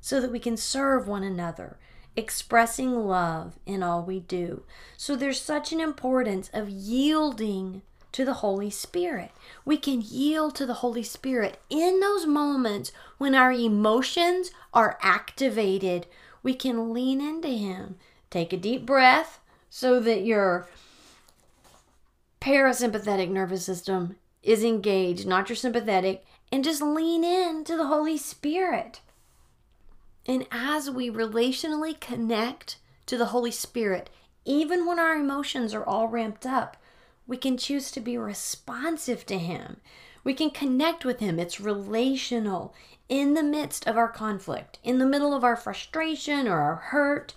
so 0.00 0.20
that 0.20 0.32
we 0.32 0.40
can 0.40 0.56
serve 0.56 1.06
one 1.06 1.22
another, 1.22 1.78
expressing 2.16 3.06
love 3.06 3.58
in 3.66 3.82
all 3.82 4.02
we 4.02 4.20
do. 4.20 4.64
So 4.96 5.14
there's 5.14 5.40
such 5.40 5.70
an 5.70 5.80
importance 5.80 6.50
of 6.52 6.70
yielding 6.70 7.82
to 8.12 8.24
the 8.24 8.34
Holy 8.34 8.70
Spirit. 8.70 9.30
We 9.64 9.76
can 9.76 10.02
yield 10.02 10.54
to 10.56 10.66
the 10.66 10.74
Holy 10.74 11.02
Spirit 11.02 11.58
in 11.68 12.00
those 12.00 12.26
moments 12.26 12.92
when 13.18 13.34
our 13.34 13.52
emotions 13.52 14.50
are 14.72 14.98
activated. 15.02 16.06
We 16.42 16.54
can 16.54 16.92
lean 16.92 17.20
into 17.20 17.48
Him. 17.48 17.96
Take 18.30 18.52
a 18.52 18.56
deep 18.56 18.86
breath 18.86 19.40
so 19.68 20.00
that 20.00 20.24
your 20.24 20.68
parasympathetic 22.40 23.30
nervous 23.30 23.64
system 23.64 24.16
is 24.42 24.64
engaged, 24.64 25.26
not 25.26 25.48
your 25.48 25.56
sympathetic, 25.56 26.24
and 26.50 26.64
just 26.64 26.82
lean 26.82 27.22
in 27.22 27.64
to 27.64 27.76
the 27.76 27.86
Holy 27.86 28.16
Spirit. 28.16 29.00
And 30.26 30.46
as 30.50 30.90
we 30.90 31.10
relationally 31.10 31.98
connect 31.98 32.76
to 33.06 33.16
the 33.16 33.26
Holy 33.26 33.50
Spirit, 33.50 34.10
even 34.44 34.86
when 34.86 34.98
our 34.98 35.14
emotions 35.14 35.74
are 35.74 35.84
all 35.84 36.08
ramped 36.08 36.46
up, 36.46 36.76
we 37.30 37.36
can 37.36 37.56
choose 37.56 37.92
to 37.92 38.00
be 38.00 38.18
responsive 38.18 39.24
to 39.24 39.38
Him. 39.38 39.76
We 40.24 40.34
can 40.34 40.50
connect 40.50 41.04
with 41.04 41.20
Him. 41.20 41.38
It's 41.38 41.60
relational 41.60 42.74
in 43.08 43.34
the 43.34 43.42
midst 43.44 43.86
of 43.86 43.96
our 43.96 44.08
conflict, 44.08 44.80
in 44.82 44.98
the 44.98 45.06
middle 45.06 45.32
of 45.32 45.44
our 45.44 45.54
frustration 45.54 46.48
or 46.48 46.60
our 46.60 46.74
hurt. 46.74 47.34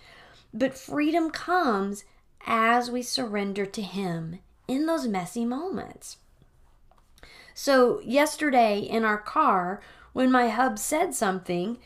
But 0.52 0.76
freedom 0.76 1.30
comes 1.30 2.06
as 2.48 2.90
we 2.90 3.04
surrender 3.04 3.68
to 3.68 3.84
Him 3.84 4.40
in 4.68 4.88
those 4.88 5.08
messy 5.08 5.46
moments. 5.46 6.18
So, 7.54 8.02
yesterday 8.02 8.80
in 8.80 9.06
our 9.06 9.20
car, 9.20 9.80
when 10.12 10.32
my 10.32 10.50
hub 10.50 10.80
said 10.80 11.14
something, 11.14 11.78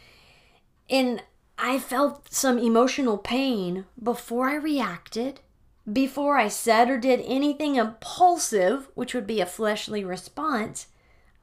and 0.89 1.23
I 1.57 1.77
felt 1.77 2.33
some 2.33 2.57
emotional 2.57 3.17
pain 3.17 3.83
before 4.01 4.47
I 4.47 4.55
reacted, 4.55 5.41
before 5.91 6.37
I 6.37 6.49
said 6.49 6.89
or 6.89 6.97
did 6.97 7.21
anything 7.25 7.75
impulsive, 7.75 8.89
which 8.93 9.13
would 9.13 9.27
be 9.27 9.39
a 9.39 9.45
fleshly 9.45 10.03
response, 10.03 10.87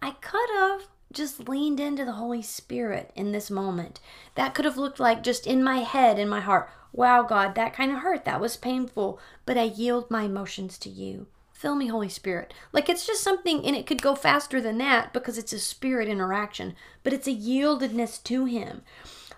I 0.03 0.11
could 0.13 0.51
have 0.55 0.83
just 1.13 1.49
leaned 1.49 1.81
into 1.81 2.05
the 2.05 2.13
Holy 2.13 2.43
Spirit 2.43 3.11
in 3.15 3.33
this 3.33 3.51
moment. 3.51 4.01
That 4.35 4.55
could 4.55 4.65
have 4.65 4.77
looked 4.77 5.01
like 5.01 5.23
just 5.23 5.47
in 5.47 5.63
my 5.63 5.79
head, 5.79 6.19
in 6.19 6.29
my 6.29 6.41
heart, 6.41 6.69
wow, 6.93 7.23
God, 7.23 7.55
that 7.55 7.73
kind 7.73 7.91
of 7.91 7.99
hurt. 7.99 8.25
That 8.25 8.41
was 8.41 8.57
painful. 8.57 9.19
But 9.47 9.57
I 9.57 9.63
yield 9.63 10.11
my 10.11 10.25
emotions 10.25 10.79
to 10.79 10.91
you. 10.91 11.27
Fill 11.53 11.77
me, 11.77 11.87
Holy 11.87 12.09
Spirit. 12.11 12.53
Like 12.73 12.89
it's 12.89 13.07
just 13.07 13.23
something, 13.23 13.65
and 13.65 13.75
it 13.75 13.87
could 13.87 14.03
go 14.03 14.15
faster 14.15 14.61
than 14.61 14.77
that 14.79 15.13
because 15.13 15.39
it's 15.39 15.53
a 15.53 15.59
spirit 15.59 16.09
interaction, 16.09 16.75
but 17.03 17.13
it's 17.13 17.29
a 17.29 17.35
yieldedness 17.35 18.23
to 18.25 18.45
Him 18.45 18.83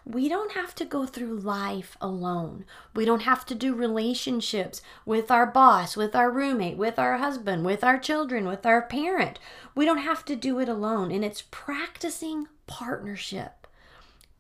we 0.07 0.29
don't 0.29 0.53
have 0.53 0.73
to 0.77 0.85
go 0.85 1.05
through 1.05 1.37
life 1.37 1.97
alone. 2.01 2.65
We 2.95 3.05
don't 3.05 3.23
have 3.23 3.45
to 3.47 3.57
do 3.57 3.75
relationships 3.75 4.81
with 5.05 5.33
our 5.33 5.47
boss, 5.47 5.97
with 5.97 6.15
our 6.15 6.31
roommate, 6.31 6.77
with 6.77 6.97
our 6.97 7.17
husband, 7.19 7.65
with 7.65 7.83
our 7.83 7.99
children, 7.99 8.47
with 8.47 8.65
our 8.65 8.83
parent. 8.83 9.41
We 9.75 9.85
don't 9.85 9.99
have 9.99 10.25
to 10.27 10.37
do 10.37 10.61
it 10.61 10.69
alone. 10.69 11.11
And 11.11 11.25
it's 11.25 11.43
practicing 11.51 12.47
partnership, 12.69 13.67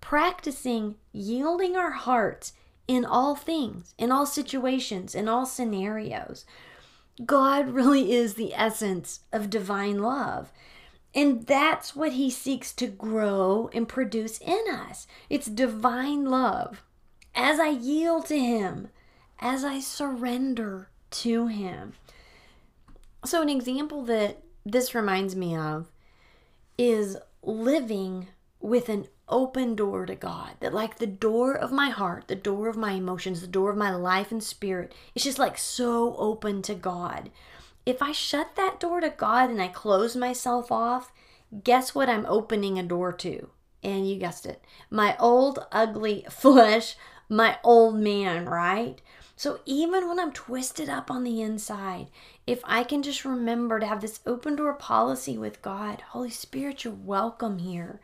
practicing 0.00 0.94
yielding 1.12 1.75
our 1.75 1.90
hearts 1.90 2.52
in 2.87 3.04
all 3.04 3.35
things, 3.35 3.92
in 3.99 4.12
all 4.12 4.25
situations, 4.25 5.16
in 5.16 5.28
all 5.28 5.46
scenarios. 5.46 6.44
God 7.25 7.70
really 7.70 8.12
is 8.12 8.35
the 8.35 8.54
essence 8.54 9.20
of 9.32 9.50
divine 9.50 9.99
love. 9.99 10.52
And 11.16 11.46
that's 11.46 11.96
what 11.96 12.12
he 12.12 12.30
seeks 12.30 12.75
to 12.75 12.87
grow 12.87 13.70
and 13.73 13.88
produce 13.88 14.38
in 14.38 14.64
us. 14.70 15.06
It's 15.30 15.46
divine 15.46 16.26
love. 16.26 16.85
As 17.35 17.58
I 17.58 17.68
yield 17.68 18.26
to 18.26 18.38
him, 18.38 18.88
as 19.40 19.64
I 19.64 19.80
surrender 19.80 20.90
to 21.12 21.46
him. 21.46 21.94
So, 23.25 23.40
an 23.40 23.49
example 23.49 24.02
that 24.04 24.42
this 24.66 24.94
reminds 24.94 25.35
me 25.35 25.56
of 25.56 25.90
is 26.76 27.16
living 27.42 28.28
with 28.61 28.90
an 28.90 29.06
open 29.28 29.75
door 29.75 30.04
to 30.04 30.14
God. 30.14 30.50
That, 30.61 30.75
like 30.75 30.99
the 30.99 31.06
door 31.06 31.54
of 31.54 31.73
my 31.73 31.88
heart, 31.88 32.28
the 32.28 32.37
door 32.37 32.68
of 32.68 32.76
my 32.76 32.92
emotions, 32.92 33.40
the 33.40 33.46
door 33.46 33.70
of 33.70 33.76
my 33.78 33.94
life 33.94 34.30
and 34.30 34.42
spirit, 34.42 34.92
it's 35.14 35.25
just 35.25 35.38
like 35.38 35.56
so 35.56 36.14
open 36.16 36.61
to 36.62 36.75
God 36.75 37.30
if 37.87 38.02
I 38.02 38.11
shut 38.11 38.57
that 38.57 38.81
door 38.81 39.00
to 39.00 39.11
God 39.11 39.49
and 39.49 39.62
I 39.62 39.69
close 39.69 40.16
myself 40.16 40.73
off, 40.73 41.12
guess 41.62 41.95
what 41.95 42.09
I'm 42.09 42.26
opening 42.26 42.78
a 42.78 42.83
door 42.83 43.12
to? 43.12 43.49
And 43.83 44.11
you 44.11 44.19
guessed 44.19 44.45
it 44.45 44.62
my 44.90 45.16
old, 45.19 45.64
ugly 45.71 46.26
flesh, 46.31 46.97
my 47.28 47.59
old 47.62 47.95
man, 47.97 48.47
right? 48.47 49.00
So 49.37 49.61
even 49.66 50.09
when 50.09 50.19
I'm 50.19 50.33
twisted 50.33 50.88
up 50.88 51.11
on 51.11 51.23
the 51.23 51.43
inside, 51.43 52.09
if 52.47 52.61
I 52.64 52.83
can 52.83 53.02
just 53.02 53.25
remember 53.25 53.78
to 53.78 53.87
have 53.87 54.00
this 54.00 54.21
open 54.26 54.57
door 54.57 54.73
policy 54.75 55.38
with 55.38 55.62
God, 55.62 56.00
Holy 56.09 56.31
Spirit, 56.31 56.85
you're 56.85 56.95
welcome 56.95 57.59
here. 57.59 58.00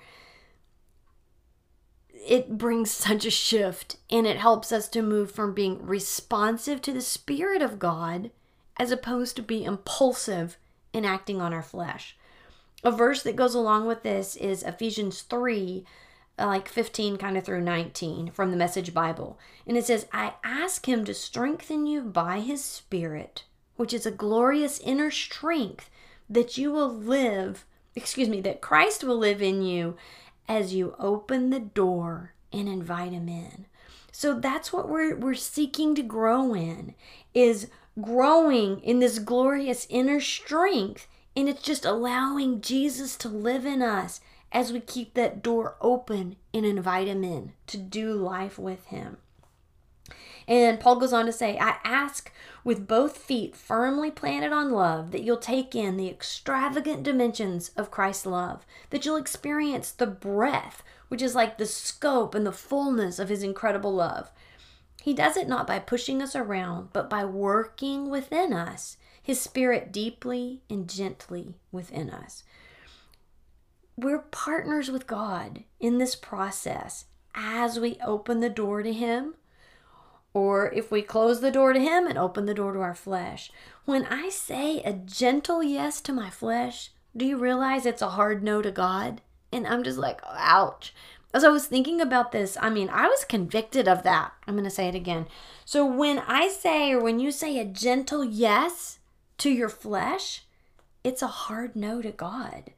It 2.11 2.57
brings 2.59 2.91
such 2.93 3.25
a 3.25 3.31
shift 3.31 3.97
and 4.11 4.27
it 4.27 4.37
helps 4.37 4.71
us 4.71 4.89
to 4.91 5.03
move 5.03 5.33
from 5.33 5.55
being 5.55 5.85
responsive 5.85 6.81
to 6.83 6.93
the 6.93 7.01
Spirit 7.01 7.62
of 7.62 7.81
God 7.81 8.31
as 8.79 8.91
opposed 8.91 9.37
to 9.37 9.43
be 9.43 9.64
impulsive 9.64 10.59
in 10.93 11.05
acting 11.05 11.41
on 11.41 11.52
our 11.52 11.62
flesh. 11.62 12.17
A 12.85 12.91
verse 12.91 13.23
that 13.23 13.37
goes 13.37 13.55
along 13.55 13.87
with 13.87 14.02
this 14.02 14.35
is 14.37 14.62
Ephesians 14.62 15.23
3, 15.23 15.85
uh, 16.38 16.47
like 16.47 16.69
15 16.69 17.17
kind 17.17 17.37
of 17.37 17.45
through 17.45 17.61
19 17.61 18.31
from 18.33 18.50
the 18.50 18.57
Message 18.57 18.93
Bible. 18.93 19.38
And 19.67 19.76
it 19.76 19.87
says, 19.87 20.07
I 20.12 20.35
ask 20.43 20.88
him 20.88 21.05
to 21.05 21.14
strengthen 21.14 21.87
you 21.87 22.02
by 22.02 22.41
his 22.41 22.64
Spirit, 22.64 23.45
which 23.76 23.95
is 23.95 24.05
a 24.05 24.11
glorious 24.11 24.81
inner 24.81 25.11
strength 25.11 25.91
that 26.29 26.59
you 26.59 26.73
will 26.73 26.93
live, 26.93 27.67
excuse 27.95 28.29
me, 28.29 28.41
that 28.41 28.61
Christ 28.61 29.05
will 29.05 29.19
live 29.19 29.41
in 29.41 29.62
you 29.62 29.97
as 30.49 30.75
you 30.75 30.95
open 30.99 31.50
the 31.50 31.61
door 31.61 32.33
and 32.52 32.69
invite 32.69 33.12
him 33.12 33.29
in. 33.29 33.67
So 34.11 34.38
that's 34.38 34.73
what 34.73 34.88
we're 34.88 35.17
we're 35.17 35.35
seeking 35.35 35.95
to 35.95 36.02
grow 36.02 36.55
in 36.55 36.95
is 37.33 37.69
growing 38.01 38.81
in 38.81 39.01
this 39.01 39.19
glorious 39.19 39.87
inner 39.91 40.21
strength 40.21 41.07
and 41.37 41.49
it's 41.49 41.63
just 41.63 41.85
allowing 41.85 42.61
Jesus 42.61 43.17
to 43.17 43.29
live 43.29 43.65
in 43.65 43.83
us 43.83 44.21
as 44.51 44.73
we 44.73 44.81
keep 44.81 45.15
that 45.15 45.43
door 45.43 45.77
open 45.81 46.37
and 46.53 46.67
invite 46.67 47.09
him 47.09 47.25
in 47.25 47.53
to 47.67 47.79
do 47.79 48.13
life 48.13 48.59
with 48.59 48.87
him. 48.87 49.17
And 50.49 50.81
Paul 50.81 50.97
goes 50.97 51.13
on 51.13 51.27
to 51.27 51.33
say, 51.33 51.57
I 51.59 51.77
ask 51.85 52.33
with 52.65 52.87
both 52.87 53.17
feet 53.17 53.57
firmly 53.57 54.11
planted 54.11 54.53
on 54.53 54.73
love 54.73 55.11
that 55.13 55.23
you'll 55.23 55.37
take 55.37 55.75
in 55.75 55.97
the 55.97 56.09
extravagant 56.09 57.03
dimensions 57.03 57.71
of 57.77 57.91
Christ's 57.91 58.27
love, 58.27 58.67
that 58.91 59.07
you'll 59.07 59.17
experience 59.17 59.91
the 59.91 60.07
breadth, 60.07 60.83
which 61.09 61.23
is 61.23 61.35
like 61.35 61.59
the 61.59 61.67
scope 61.67 62.35
and 62.35 62.45
the 62.45 62.53
fullness 62.53 63.19
of 63.19 63.29
his 63.29 63.43
incredible 63.43 63.95
love. 63.95 64.31
He 65.01 65.15
does 65.15 65.37
it 65.37 65.49
not 65.49 65.67
by 65.67 65.79
pushing 65.79 66.21
us 66.21 66.37
around, 66.37 66.91
but 66.93 67.09
by 67.09 67.25
working 67.25 68.11
within 68.11 68.53
us, 68.53 68.97
his 69.23 69.41
spirit 69.41 69.93
deeply 69.93 70.63
and 70.69 70.89
gently 70.89 71.55
within 71.71 72.11
us 72.11 72.45
we're 73.97 74.19
partners 74.19 74.91
with 74.91 75.07
God 75.07 75.65
in 75.79 75.99
this 75.99 76.15
process 76.15 77.07
as 77.35 77.79
we 77.79 77.99
open 78.05 78.41
the 78.41 78.51
door 78.51 78.83
to 78.83 78.93
Him, 78.93 79.35
or 80.35 80.73
if 80.73 80.91
we 80.91 81.03
close 81.03 81.41
the 81.41 81.51
door 81.51 81.73
to 81.73 81.81
Him 81.81 82.07
and 82.07 82.19
open 82.19 82.47
the 82.47 82.55
door 82.55 82.73
to 82.73 82.81
our 82.81 82.95
flesh. 82.95 83.51
When 83.85 84.07
I 84.07 84.29
say 84.29 84.83
a 84.83 84.93
gentle 84.93 85.63
yes 85.63 86.01
to 86.03 86.13
my 86.13 86.31
flesh, 86.31 86.91
do 87.17 87.25
you 87.27 87.37
realize 87.37 87.85
it's 87.85 88.03
a 88.03 88.11
hard 88.11 88.43
no 88.43 88.63
to 88.63 88.71
God? 88.71 89.21
And 89.53 89.67
I'm 89.67 89.83
just 89.83 89.99
like, 89.99 90.21
ouch. 90.27 90.95
As 91.35 91.45
I 91.45 91.49
was 91.49 91.67
thinking 91.67 92.01
about 92.01 92.33
this, 92.33 92.59
I 92.61 92.69
mean, 92.69 92.91
I 92.91 93.09
was 93.09 93.25
convicted 93.25 93.89
of 93.89 94.03
that. 94.03 94.33
I'm 94.47 94.55
going 94.55 94.65
to 94.65 94.71
say 94.71 94.89
it 94.89 94.95
again. 94.95 95.27
So 95.65 95.87
when 95.87 96.19
I 96.19 96.49
say, 96.49 96.93
or 96.93 97.01
when 97.01 97.21
you 97.21 97.31
say 97.31 97.59
a 97.59 97.65
gentle 97.65 98.25
yes 98.25 98.99
to 99.39 99.51
your 99.51 99.71
flesh, 99.71 100.45
it's 101.03 101.23
a 101.23 101.27
hard 101.27 101.75
no 101.75 102.03
to 102.03 102.11
God. 102.11 102.73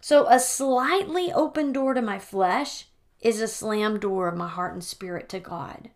So, 0.00 0.28
a 0.28 0.38
slightly 0.38 1.32
open 1.32 1.72
door 1.72 1.92
to 1.92 2.00
my 2.00 2.18
flesh 2.18 2.86
is 3.20 3.40
a 3.40 3.48
slam 3.48 3.98
door 3.98 4.28
of 4.28 4.36
my 4.36 4.48
heart 4.48 4.72
and 4.72 4.82
spirit 4.82 5.28
to 5.30 5.40
God. 5.40 5.90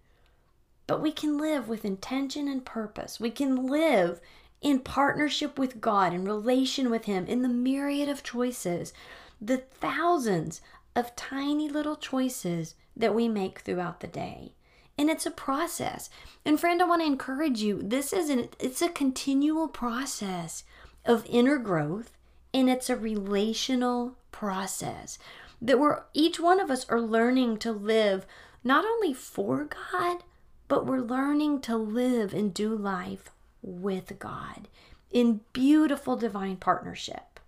But 0.86 1.00
we 1.00 1.12
can 1.12 1.38
live 1.38 1.68
with 1.68 1.84
intention 1.84 2.48
and 2.48 2.64
purpose. 2.64 3.20
We 3.20 3.30
can 3.30 3.66
live 3.66 4.20
in 4.60 4.80
partnership 4.80 5.58
with 5.58 5.80
God, 5.80 6.12
in 6.12 6.24
relation 6.24 6.90
with 6.90 7.04
Him, 7.04 7.26
in 7.26 7.42
the 7.42 7.48
myriad 7.48 8.08
of 8.08 8.22
choices, 8.22 8.92
the 9.40 9.58
thousands 9.58 10.60
of 10.94 11.16
tiny 11.16 11.68
little 11.68 11.96
choices 11.96 12.74
that 12.96 13.14
we 13.14 13.28
make 13.28 13.60
throughout 13.60 14.00
the 14.00 14.06
day. 14.06 14.52
And 14.98 15.08
it's 15.08 15.26
a 15.26 15.30
process. 15.30 16.10
And 16.44 16.60
friend, 16.60 16.82
I 16.82 16.86
want 16.86 17.00
to 17.00 17.06
encourage 17.06 17.62
you, 17.62 17.80
this 17.82 18.12
is 18.12 18.28
an 18.28 18.48
it's 18.60 18.82
a 18.82 18.88
continual 18.88 19.68
process 19.68 20.64
of 21.04 21.26
inner 21.26 21.58
growth 21.58 22.12
and 22.54 22.68
it's 22.68 22.90
a 22.90 22.96
relational 22.96 24.16
process 24.30 25.18
that 25.60 25.78
we're 25.78 26.02
each 26.12 26.38
one 26.38 26.60
of 26.60 26.70
us 26.70 26.88
are 26.88 27.00
learning 27.00 27.56
to 27.58 27.72
live 27.72 28.26
not 28.64 28.84
only 28.84 29.14
for 29.14 29.64
God, 29.64 30.18
but 30.68 30.86
we're 30.86 31.00
learning 31.00 31.60
to 31.62 31.76
live 31.76 32.34
and 32.34 32.52
do 32.52 32.74
life 32.74 33.30
with 33.62 34.18
God 34.18 34.68
in 35.10 35.40
beautiful 35.52 36.16
divine 36.16 36.56
partnership, 36.56 37.38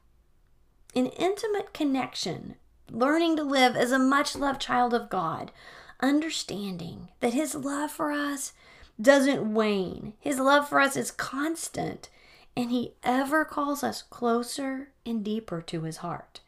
in 0.93 1.07
intimate 1.07 1.73
connection, 1.73 2.57
learning 2.91 3.37
to 3.37 3.43
live 3.43 3.77
as 3.77 3.93
a 3.93 3.99
much 3.99 4.37
loved 4.37 4.61
child 4.61 4.95
of 4.95 5.11
God, 5.11 5.53
understanding 6.01 7.09
that 7.21 7.35
His 7.35 7.55
love 7.55 7.91
for 7.91 8.13
us 8.13 8.53
doesn't 9.01 9.55
wane, 9.55 10.15
His 10.21 10.39
love 10.39 10.69
for 10.69 10.81
us 10.81 10.97
is 10.97 11.11
constant, 11.11 12.09
and 12.57 12.71
He 12.71 12.95
ever 13.03 13.45
calls 13.45 13.83
us 13.83 14.03
closer 14.03 14.91
and 15.05 15.25
deeper 15.25 15.61
to 15.63 15.83
His 15.83 15.99
heart. 15.99 16.41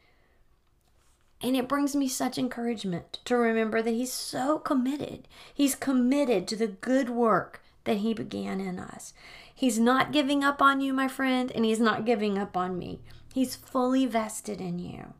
And 1.41 1.55
it 1.55 1.67
brings 1.67 1.95
me 1.95 2.07
such 2.07 2.37
encouragement 2.37 3.19
to 3.25 3.35
remember 3.35 3.81
that 3.81 3.91
He's 3.91 4.13
so 4.13 4.59
committed. 4.59 5.27
He's 5.53 5.75
committed 5.75 6.47
to 6.47 6.55
the 6.55 6.67
good 6.67 7.09
work 7.09 7.61
that 7.83 7.97
He 7.97 8.13
began 8.13 8.59
in 8.59 8.79
us. 8.79 9.13
He's 9.53 9.79
not 9.79 10.11
giving 10.11 10.43
up 10.43 10.61
on 10.61 10.81
you, 10.81 10.93
my 10.93 11.07
friend, 11.07 11.51
and 11.53 11.65
He's 11.65 11.79
not 11.79 12.05
giving 12.05 12.37
up 12.37 12.55
on 12.55 12.77
me. 12.77 13.01
He's 13.33 13.55
fully 13.55 14.05
vested 14.05 14.61
in 14.61 14.79
you. 14.79 15.13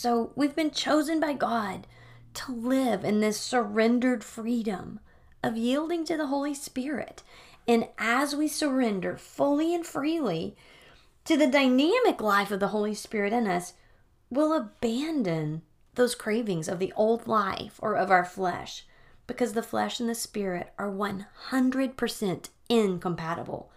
So 0.00 0.32
we've 0.34 0.56
been 0.56 0.70
chosen 0.70 1.20
by 1.20 1.34
God 1.34 1.86
to 2.32 2.52
live 2.52 3.04
in 3.04 3.20
this 3.20 3.38
surrendered 3.38 4.24
freedom 4.24 4.98
of 5.42 5.58
yielding 5.58 6.06
to 6.06 6.16
the 6.16 6.28
Holy 6.28 6.54
Spirit 6.54 7.22
and 7.68 7.86
as 7.98 8.34
we 8.34 8.48
surrender 8.48 9.18
fully 9.18 9.74
and 9.74 9.84
freely 9.84 10.56
to 11.26 11.36
the 11.36 11.46
dynamic 11.46 12.22
life 12.22 12.50
of 12.50 12.60
the 12.60 12.68
Holy 12.68 12.94
Spirit 12.94 13.34
in 13.34 13.46
us, 13.46 13.74
we'll 14.30 14.54
abandon 14.54 15.60
those 15.96 16.14
cravings 16.14 16.66
of 16.66 16.78
the 16.78 16.94
old 16.96 17.26
life 17.26 17.78
or 17.82 17.94
of 17.94 18.10
our 18.10 18.24
flesh 18.24 18.86
because 19.26 19.52
the 19.52 19.62
flesh 19.62 20.00
and 20.00 20.08
the 20.08 20.14
spirit 20.14 20.72
are 20.78 20.90
100% 20.90 22.48
incompatible. 22.70 23.70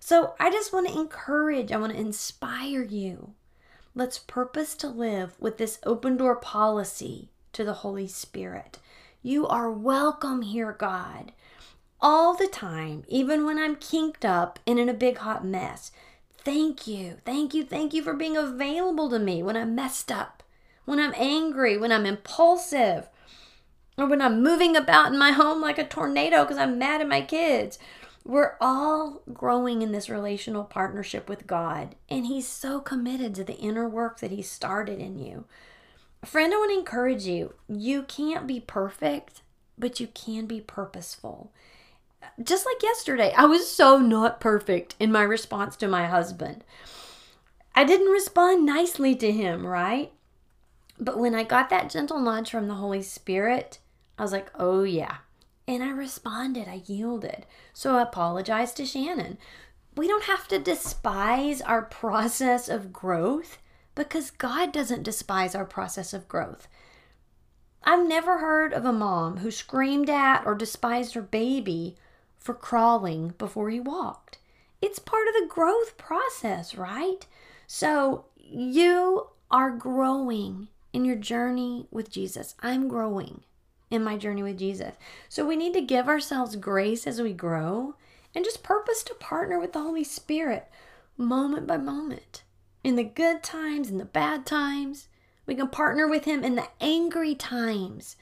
So 0.00 0.36
I 0.40 0.50
just 0.50 0.72
want 0.72 0.88
to 0.88 0.98
encourage, 0.98 1.70
I 1.70 1.76
want 1.76 1.92
to 1.92 2.00
inspire 2.00 2.82
you. 2.82 3.34
Let's 3.96 4.20
purpose 4.20 4.76
to 4.76 4.88
live 4.88 5.34
with 5.40 5.58
this 5.58 5.80
open 5.84 6.16
door 6.16 6.36
policy 6.36 7.30
to 7.52 7.64
the 7.64 7.72
Holy 7.72 8.06
Spirit. 8.06 8.78
You 9.22 9.48
are 9.48 9.68
welcome 9.68 10.42
here, 10.42 10.70
God 10.70 11.32
all 12.00 12.34
the 12.34 12.46
time, 12.46 13.04
even 13.08 13.44
when 13.44 13.58
I'm 13.58 13.76
kinked 13.76 14.24
up 14.24 14.58
and 14.66 14.78
in 14.78 14.88
a 14.88 14.94
big 14.94 15.18
hot 15.18 15.44
mess. 15.44 15.90
Thank 16.38 16.86
you, 16.86 17.18
thank 17.24 17.54
you, 17.54 17.64
thank 17.64 17.94
you 17.94 18.02
for 18.02 18.14
being 18.14 18.36
available 18.36 19.10
to 19.10 19.18
me 19.18 19.42
when 19.42 19.56
I'm 19.56 19.74
messed 19.74 20.12
up, 20.12 20.42
when 20.84 21.00
I'm 21.00 21.14
angry, 21.16 21.76
when 21.76 21.90
I'm 21.90 22.06
impulsive, 22.06 23.08
or 23.98 24.06
when 24.06 24.22
I'm 24.22 24.42
moving 24.42 24.76
about 24.76 25.12
in 25.12 25.18
my 25.18 25.32
home 25.32 25.60
like 25.60 25.78
a 25.78 25.84
tornado 25.84 26.44
because 26.44 26.58
I'm 26.58 26.78
mad 26.78 27.00
at 27.00 27.08
my 27.08 27.22
kids. 27.22 27.78
We're 28.26 28.56
all 28.60 29.22
growing 29.32 29.82
in 29.82 29.92
this 29.92 30.10
relational 30.10 30.64
partnership 30.64 31.28
with 31.28 31.46
God, 31.46 31.94
and 32.08 32.26
He's 32.26 32.48
so 32.48 32.80
committed 32.80 33.34
to 33.36 33.44
the 33.44 33.56
inner 33.56 33.88
work 33.88 34.20
that 34.20 34.32
He 34.32 34.42
started 34.42 34.98
in 34.98 35.18
you. 35.18 35.44
Friend, 36.24 36.52
I 36.52 36.56
want 36.56 36.72
to 36.72 36.78
encourage 36.78 37.24
you 37.24 37.54
you 37.68 38.02
can't 38.02 38.46
be 38.46 38.60
perfect, 38.60 39.42
but 39.78 40.00
you 40.00 40.08
can 40.08 40.46
be 40.46 40.60
purposeful 40.60 41.52
just 42.42 42.66
like 42.66 42.82
yesterday, 42.82 43.32
I 43.36 43.46
was 43.46 43.70
so 43.70 43.98
not 43.98 44.40
perfect 44.40 44.94
in 45.00 45.12
my 45.12 45.22
response 45.22 45.76
to 45.76 45.88
my 45.88 46.06
husband. 46.06 46.64
I 47.74 47.84
didn't 47.84 48.10
respond 48.10 48.64
nicely 48.64 49.14
to 49.16 49.30
him, 49.30 49.66
right? 49.66 50.12
But 50.98 51.18
when 51.18 51.34
I 51.34 51.44
got 51.44 51.68
that 51.70 51.90
gentle 51.90 52.18
nudge 52.18 52.50
from 52.50 52.68
the 52.68 52.74
Holy 52.74 53.02
Spirit, 53.02 53.78
I 54.18 54.22
was 54.22 54.32
like, 54.32 54.50
oh 54.54 54.82
yeah. 54.82 55.18
And 55.68 55.82
I 55.82 55.90
responded, 55.90 56.68
I 56.68 56.82
yielded. 56.86 57.46
So 57.72 57.96
I 57.96 58.02
apologized 58.02 58.76
to 58.76 58.86
Shannon. 58.86 59.38
We 59.96 60.06
don't 60.06 60.24
have 60.24 60.46
to 60.48 60.58
despise 60.58 61.60
our 61.60 61.82
process 61.82 62.68
of 62.68 62.92
growth 62.92 63.58
because 63.94 64.30
God 64.30 64.72
doesn't 64.72 65.02
despise 65.02 65.54
our 65.54 65.64
process 65.64 66.12
of 66.12 66.28
growth. 66.28 66.68
I've 67.82 68.06
never 68.06 68.38
heard 68.38 68.72
of 68.72 68.84
a 68.84 68.92
mom 68.92 69.38
who 69.38 69.50
screamed 69.50 70.10
at 70.10 70.44
or 70.44 70.54
despised 70.54 71.14
her 71.14 71.22
baby 71.22 71.96
for 72.38 72.54
crawling 72.54 73.34
before 73.38 73.70
he 73.70 73.80
walked. 73.80 74.38
It's 74.82 74.98
part 74.98 75.26
of 75.28 75.34
the 75.34 75.48
growth 75.48 75.96
process, 75.96 76.74
right? 76.74 77.26
So 77.66 78.26
you 78.36 79.28
are 79.50 79.70
growing 79.70 80.68
in 80.92 81.04
your 81.04 81.16
journey 81.16 81.86
with 81.90 82.10
Jesus. 82.10 82.54
I'm 82.60 82.88
growing 82.88 83.42
in 83.90 84.02
my 84.02 84.16
journey 84.16 84.42
with 84.42 84.58
Jesus. 84.58 84.94
So 85.28 85.46
we 85.46 85.56
need 85.56 85.74
to 85.74 85.80
give 85.80 86.08
ourselves 86.08 86.56
grace 86.56 87.06
as 87.06 87.20
we 87.20 87.32
grow 87.32 87.94
and 88.34 88.44
just 88.44 88.62
purpose 88.62 89.02
to 89.04 89.14
partner 89.14 89.58
with 89.58 89.72
the 89.72 89.80
Holy 89.80 90.04
Spirit 90.04 90.68
moment 91.16 91.66
by 91.66 91.76
moment. 91.76 92.42
In 92.84 92.96
the 92.96 93.04
good 93.04 93.42
times, 93.42 93.90
in 93.90 93.98
the 93.98 94.04
bad 94.04 94.46
times, 94.46 95.08
we 95.46 95.54
can 95.54 95.68
partner 95.68 96.06
with 96.06 96.24
Him 96.24 96.44
in 96.44 96.56
the 96.56 96.68
angry 96.80 97.34
times. 97.34 98.16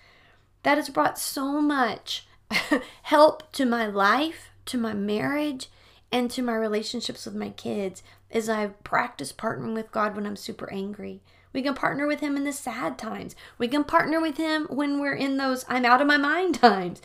That 0.63 0.79
has 0.79 0.89
brought 0.89 1.19
so 1.19 1.61
much 1.61 2.27
help 3.03 3.53
to 3.53 3.67
my 3.67 3.87
life, 3.87 4.51
to 4.67 4.79
my 4.79 4.93
marriage, 4.95 5.69
and 6.13 6.31
to 6.31 6.43
my 6.43 6.55
relationships 6.55 7.27
with 7.27 7.35
my 7.35 7.51
kids 7.51 8.03
as 8.31 8.49
I 8.49 8.67
practice 8.67 9.33
partnering 9.33 9.75
with 9.75 9.93
God 9.93 10.15
when 10.15 10.27
I'm 10.27 10.37
super 10.37 10.73
angry, 10.73 11.23
We 11.55 11.63
can 11.63 11.75
partner 11.75 12.07
with 12.07 12.21
Him 12.21 12.37
in 12.37 12.45
the 12.45 12.53
sad 12.53 12.99
times. 12.99 13.35
We 13.57 13.69
can 13.69 13.85
partner 13.85 14.21
with 14.21 14.37
Him 14.37 14.67
when 14.69 15.01
we're 15.01 15.15
in 15.15 15.39
those 15.39 15.65
I'm 15.67 15.87
out 15.87 16.03
of 16.03 16.07
my 16.07 16.19
mind 16.19 16.55
times. 16.61 17.01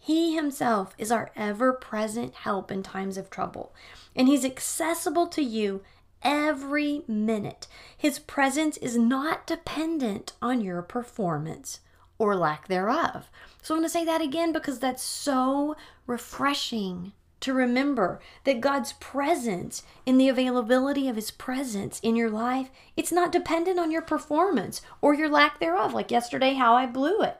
He 0.00 0.34
Himself 0.34 0.94
is 0.98 1.12
our 1.12 1.30
ever 1.36 1.72
present 1.72 2.34
help 2.34 2.72
in 2.72 2.82
times 2.82 3.16
of 3.16 3.30
trouble, 3.30 3.72
and 4.16 4.26
He's 4.26 4.44
accessible 4.44 5.28
to 5.28 5.42
you 5.42 5.82
every 6.22 7.02
minute. 7.06 7.68
His 7.96 8.18
presence 8.18 8.76
is 8.78 8.96
not 8.96 9.46
dependent 9.46 10.32
on 10.42 10.60
your 10.60 10.82
performance 10.82 11.80
or 12.18 12.36
lack 12.36 12.68
thereof. 12.68 13.30
So 13.62 13.74
I'm 13.74 13.80
going 13.80 13.88
to 13.88 13.92
say 13.92 14.04
that 14.04 14.20
again 14.20 14.52
because 14.52 14.78
that's 14.78 15.02
so 15.02 15.76
refreshing 16.06 17.12
to 17.40 17.54
remember 17.54 18.20
that 18.44 18.60
God's 18.60 18.92
presence 18.94 19.82
in 20.04 20.18
the 20.18 20.28
availability 20.28 21.08
of 21.08 21.16
his 21.16 21.30
presence 21.30 22.00
in 22.00 22.16
your 22.16 22.30
life, 22.30 22.70
it's 22.96 23.12
not 23.12 23.32
dependent 23.32 23.78
on 23.78 23.90
your 23.90 24.02
performance 24.02 24.82
or 25.00 25.14
your 25.14 25.28
lack 25.28 25.58
thereof, 25.60 25.94
like 25.94 26.10
yesterday 26.10 26.54
how 26.54 26.74
I 26.74 26.86
blew 26.86 27.22
it. 27.22 27.38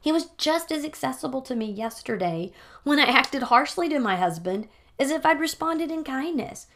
He 0.00 0.12
was 0.12 0.26
just 0.38 0.70
as 0.70 0.84
accessible 0.84 1.42
to 1.42 1.54
me 1.54 1.70
yesterday 1.70 2.52
when 2.84 2.98
I 2.98 3.04
acted 3.04 3.44
harshly 3.44 3.88
to 3.88 3.98
my 3.98 4.16
husband 4.16 4.68
as 4.98 5.10
if 5.10 5.26
I'd 5.26 5.40
responded 5.40 5.90
in 5.90 6.04
kindness. 6.04 6.66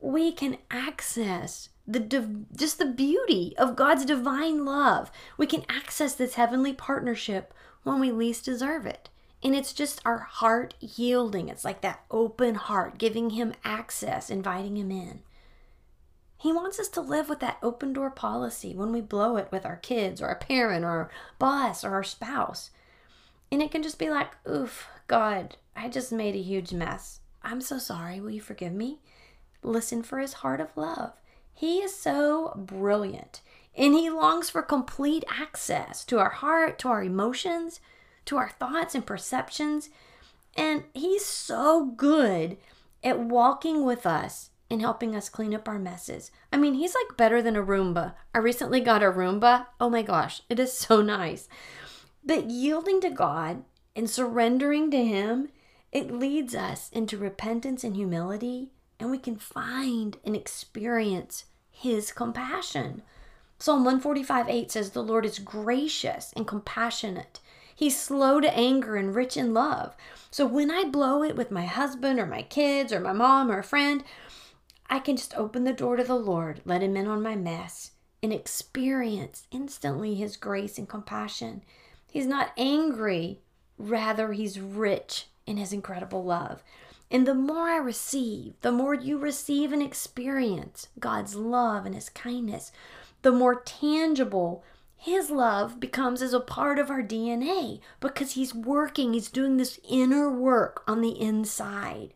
We 0.00 0.32
can 0.32 0.58
access 0.70 1.68
the 1.86 2.00
div- 2.00 2.56
just 2.56 2.78
the 2.78 2.86
beauty 2.86 3.54
of 3.58 3.76
God's 3.76 4.04
divine 4.04 4.64
love. 4.64 5.10
We 5.36 5.46
can 5.46 5.64
access 5.68 6.14
this 6.14 6.34
heavenly 6.34 6.72
partnership 6.72 7.52
when 7.82 8.00
we 8.00 8.10
least 8.10 8.44
deserve 8.44 8.86
it. 8.86 9.09
And 9.42 9.54
it's 9.54 9.72
just 9.72 10.02
our 10.04 10.18
heart 10.18 10.74
yielding. 10.80 11.48
It's 11.48 11.64
like 11.64 11.80
that 11.80 12.04
open 12.10 12.56
heart, 12.56 12.98
giving 12.98 13.30
Him 13.30 13.54
access, 13.64 14.28
inviting 14.28 14.76
Him 14.76 14.90
in. 14.90 15.20
He 16.36 16.52
wants 16.52 16.78
us 16.78 16.88
to 16.88 17.00
live 17.00 17.28
with 17.28 17.40
that 17.40 17.58
open 17.62 17.92
door 17.92 18.10
policy 18.10 18.74
when 18.74 18.92
we 18.92 19.00
blow 19.00 19.36
it 19.36 19.48
with 19.50 19.66
our 19.66 19.76
kids 19.76 20.22
or 20.22 20.28
a 20.28 20.36
parent 20.36 20.84
or 20.84 20.88
our 20.88 21.10
boss 21.38 21.84
or 21.84 21.92
our 21.92 22.04
spouse. 22.04 22.70
And 23.52 23.60
it 23.60 23.70
can 23.70 23.82
just 23.82 23.98
be 23.98 24.10
like, 24.10 24.30
oof, 24.48 24.86
God, 25.06 25.56
I 25.74 25.88
just 25.88 26.12
made 26.12 26.34
a 26.34 26.42
huge 26.42 26.72
mess. 26.72 27.20
I'm 27.42 27.60
so 27.60 27.78
sorry. 27.78 28.20
Will 28.20 28.30
you 28.30 28.40
forgive 28.40 28.72
me? 28.72 29.00
Listen 29.62 30.02
for 30.02 30.18
His 30.18 30.34
heart 30.34 30.60
of 30.60 30.76
love. 30.76 31.12
He 31.52 31.78
is 31.78 31.94
so 31.94 32.54
brilliant 32.56 33.40
and 33.76 33.94
He 33.94 34.10
longs 34.10 34.50
for 34.50 34.62
complete 34.62 35.24
access 35.28 36.04
to 36.06 36.18
our 36.18 36.30
heart, 36.30 36.78
to 36.80 36.88
our 36.88 37.02
emotions 37.02 37.80
to 38.26 38.36
our 38.36 38.50
thoughts 38.50 38.94
and 38.94 39.06
perceptions. 39.06 39.90
And 40.56 40.84
He's 40.94 41.24
so 41.24 41.86
good 41.86 42.56
at 43.02 43.20
walking 43.20 43.84
with 43.84 44.06
us 44.06 44.50
and 44.70 44.80
helping 44.80 45.16
us 45.16 45.28
clean 45.28 45.54
up 45.54 45.68
our 45.68 45.78
messes. 45.78 46.30
I 46.52 46.56
mean, 46.56 46.74
He's 46.74 46.94
like 46.94 47.16
better 47.16 47.42
than 47.42 47.56
a 47.56 47.62
Roomba. 47.62 48.14
I 48.34 48.38
recently 48.38 48.80
got 48.80 49.02
a 49.02 49.06
Roomba. 49.06 49.66
Oh 49.80 49.90
my 49.90 50.02
gosh, 50.02 50.42
it 50.48 50.60
is 50.60 50.72
so 50.72 51.02
nice. 51.02 51.48
But 52.24 52.50
yielding 52.50 53.00
to 53.00 53.10
God 53.10 53.64
and 53.96 54.08
surrendering 54.08 54.90
to 54.90 55.04
Him, 55.04 55.48
it 55.92 56.12
leads 56.12 56.54
us 56.54 56.88
into 56.90 57.18
repentance 57.18 57.82
and 57.82 57.96
humility, 57.96 58.70
and 59.00 59.10
we 59.10 59.18
can 59.18 59.36
find 59.36 60.18
and 60.24 60.36
experience 60.36 61.46
His 61.70 62.12
compassion. 62.12 63.02
Psalm 63.58 63.84
145 63.84 64.48
8 64.48 64.70
says, 64.70 64.90
The 64.90 65.02
Lord 65.02 65.26
is 65.26 65.38
gracious 65.38 66.32
and 66.36 66.46
compassionate 66.46 67.40
He's 67.80 67.98
slow 67.98 68.42
to 68.42 68.54
anger 68.54 68.96
and 68.96 69.14
rich 69.14 69.38
in 69.38 69.54
love. 69.54 69.96
So 70.30 70.44
when 70.44 70.70
I 70.70 70.84
blow 70.84 71.22
it 71.22 71.34
with 71.34 71.50
my 71.50 71.64
husband 71.64 72.20
or 72.20 72.26
my 72.26 72.42
kids 72.42 72.92
or 72.92 73.00
my 73.00 73.14
mom 73.14 73.50
or 73.50 73.60
a 73.60 73.64
friend, 73.64 74.04
I 74.90 74.98
can 74.98 75.16
just 75.16 75.34
open 75.34 75.64
the 75.64 75.72
door 75.72 75.96
to 75.96 76.04
the 76.04 76.14
Lord, 76.14 76.60
let 76.66 76.82
Him 76.82 76.94
in 76.94 77.06
on 77.06 77.22
my 77.22 77.36
mess, 77.36 77.92
and 78.22 78.34
experience 78.34 79.46
instantly 79.50 80.14
His 80.14 80.36
grace 80.36 80.76
and 80.76 80.86
compassion. 80.86 81.62
He's 82.06 82.26
not 82.26 82.52
angry, 82.58 83.40
rather, 83.78 84.34
He's 84.34 84.60
rich 84.60 85.28
in 85.46 85.56
His 85.56 85.72
incredible 85.72 86.22
love. 86.22 86.62
And 87.10 87.26
the 87.26 87.32
more 87.32 87.70
I 87.70 87.78
receive, 87.78 88.60
the 88.60 88.72
more 88.72 88.92
you 88.92 89.16
receive 89.16 89.72
and 89.72 89.82
experience 89.82 90.88
God's 90.98 91.34
love 91.34 91.86
and 91.86 91.94
His 91.94 92.10
kindness, 92.10 92.72
the 93.22 93.32
more 93.32 93.54
tangible 93.54 94.64
his 95.02 95.30
love 95.30 95.80
becomes 95.80 96.20
as 96.20 96.34
a 96.34 96.40
part 96.40 96.78
of 96.78 96.90
our 96.90 97.02
DNA 97.02 97.80
because 98.00 98.32
he's 98.32 98.54
working, 98.54 99.14
he's 99.14 99.30
doing 99.30 99.56
this 99.56 99.80
inner 99.88 100.30
work 100.30 100.82
on 100.86 101.00
the 101.00 101.18
inside. 101.18 102.12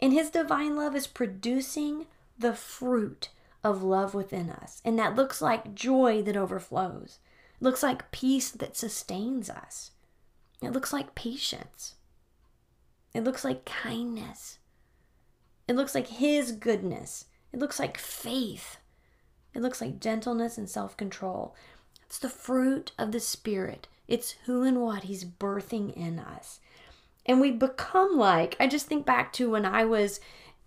And 0.00 0.14
his 0.14 0.30
divine 0.30 0.74
love 0.74 0.96
is 0.96 1.06
producing 1.06 2.06
the 2.38 2.54
fruit 2.54 3.28
of 3.62 3.82
love 3.82 4.14
within 4.14 4.48
us. 4.48 4.80
And 4.86 4.98
that 4.98 5.16
looks 5.16 5.42
like 5.42 5.74
joy 5.74 6.22
that 6.22 6.34
overflows. 6.34 7.18
It 7.60 7.62
looks 7.62 7.82
like 7.82 8.10
peace 8.10 8.52
that 8.52 8.74
sustains 8.74 9.50
us. 9.50 9.90
It 10.62 10.72
looks 10.72 10.94
like 10.94 11.14
patience. 11.14 11.96
It 13.12 13.22
looks 13.22 13.44
like 13.44 13.66
kindness. 13.66 14.60
It 15.68 15.76
looks 15.76 15.94
like 15.94 16.06
his 16.06 16.52
goodness. 16.52 17.26
It 17.52 17.58
looks 17.58 17.78
like 17.78 17.98
faith. 17.98 18.78
It 19.52 19.60
looks 19.60 19.82
like 19.82 20.00
gentleness 20.00 20.56
and 20.56 20.70
self 20.70 20.96
control. 20.96 21.54
It's 22.08 22.18
the 22.18 22.30
fruit 22.30 22.92
of 22.98 23.12
the 23.12 23.20
Spirit. 23.20 23.86
It's 24.06 24.36
who 24.46 24.62
and 24.62 24.80
what 24.80 25.04
He's 25.04 25.26
birthing 25.26 25.94
in 25.94 26.18
us. 26.18 26.58
And 27.26 27.38
we 27.38 27.50
become 27.50 28.16
like, 28.16 28.56
I 28.58 28.66
just 28.66 28.86
think 28.86 29.04
back 29.04 29.30
to 29.34 29.50
when 29.50 29.66
I 29.66 29.84
was 29.84 30.18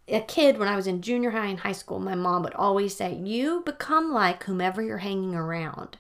a 0.08 0.22
kid, 0.22 0.60
when 0.60 0.68
I 0.68 0.76
was 0.76 0.86
in 0.86 1.02
junior 1.02 1.32
high 1.32 1.48
and 1.48 1.60
high 1.60 1.72
school, 1.72 2.00
my 2.00 2.14
mom 2.14 2.44
would 2.44 2.54
always 2.54 2.96
say, 2.96 3.16
You 3.16 3.64
become 3.66 4.12
like 4.12 4.44
whomever 4.44 4.84
you're 4.84 5.00
hanging 5.00 5.34
around. 5.34 5.98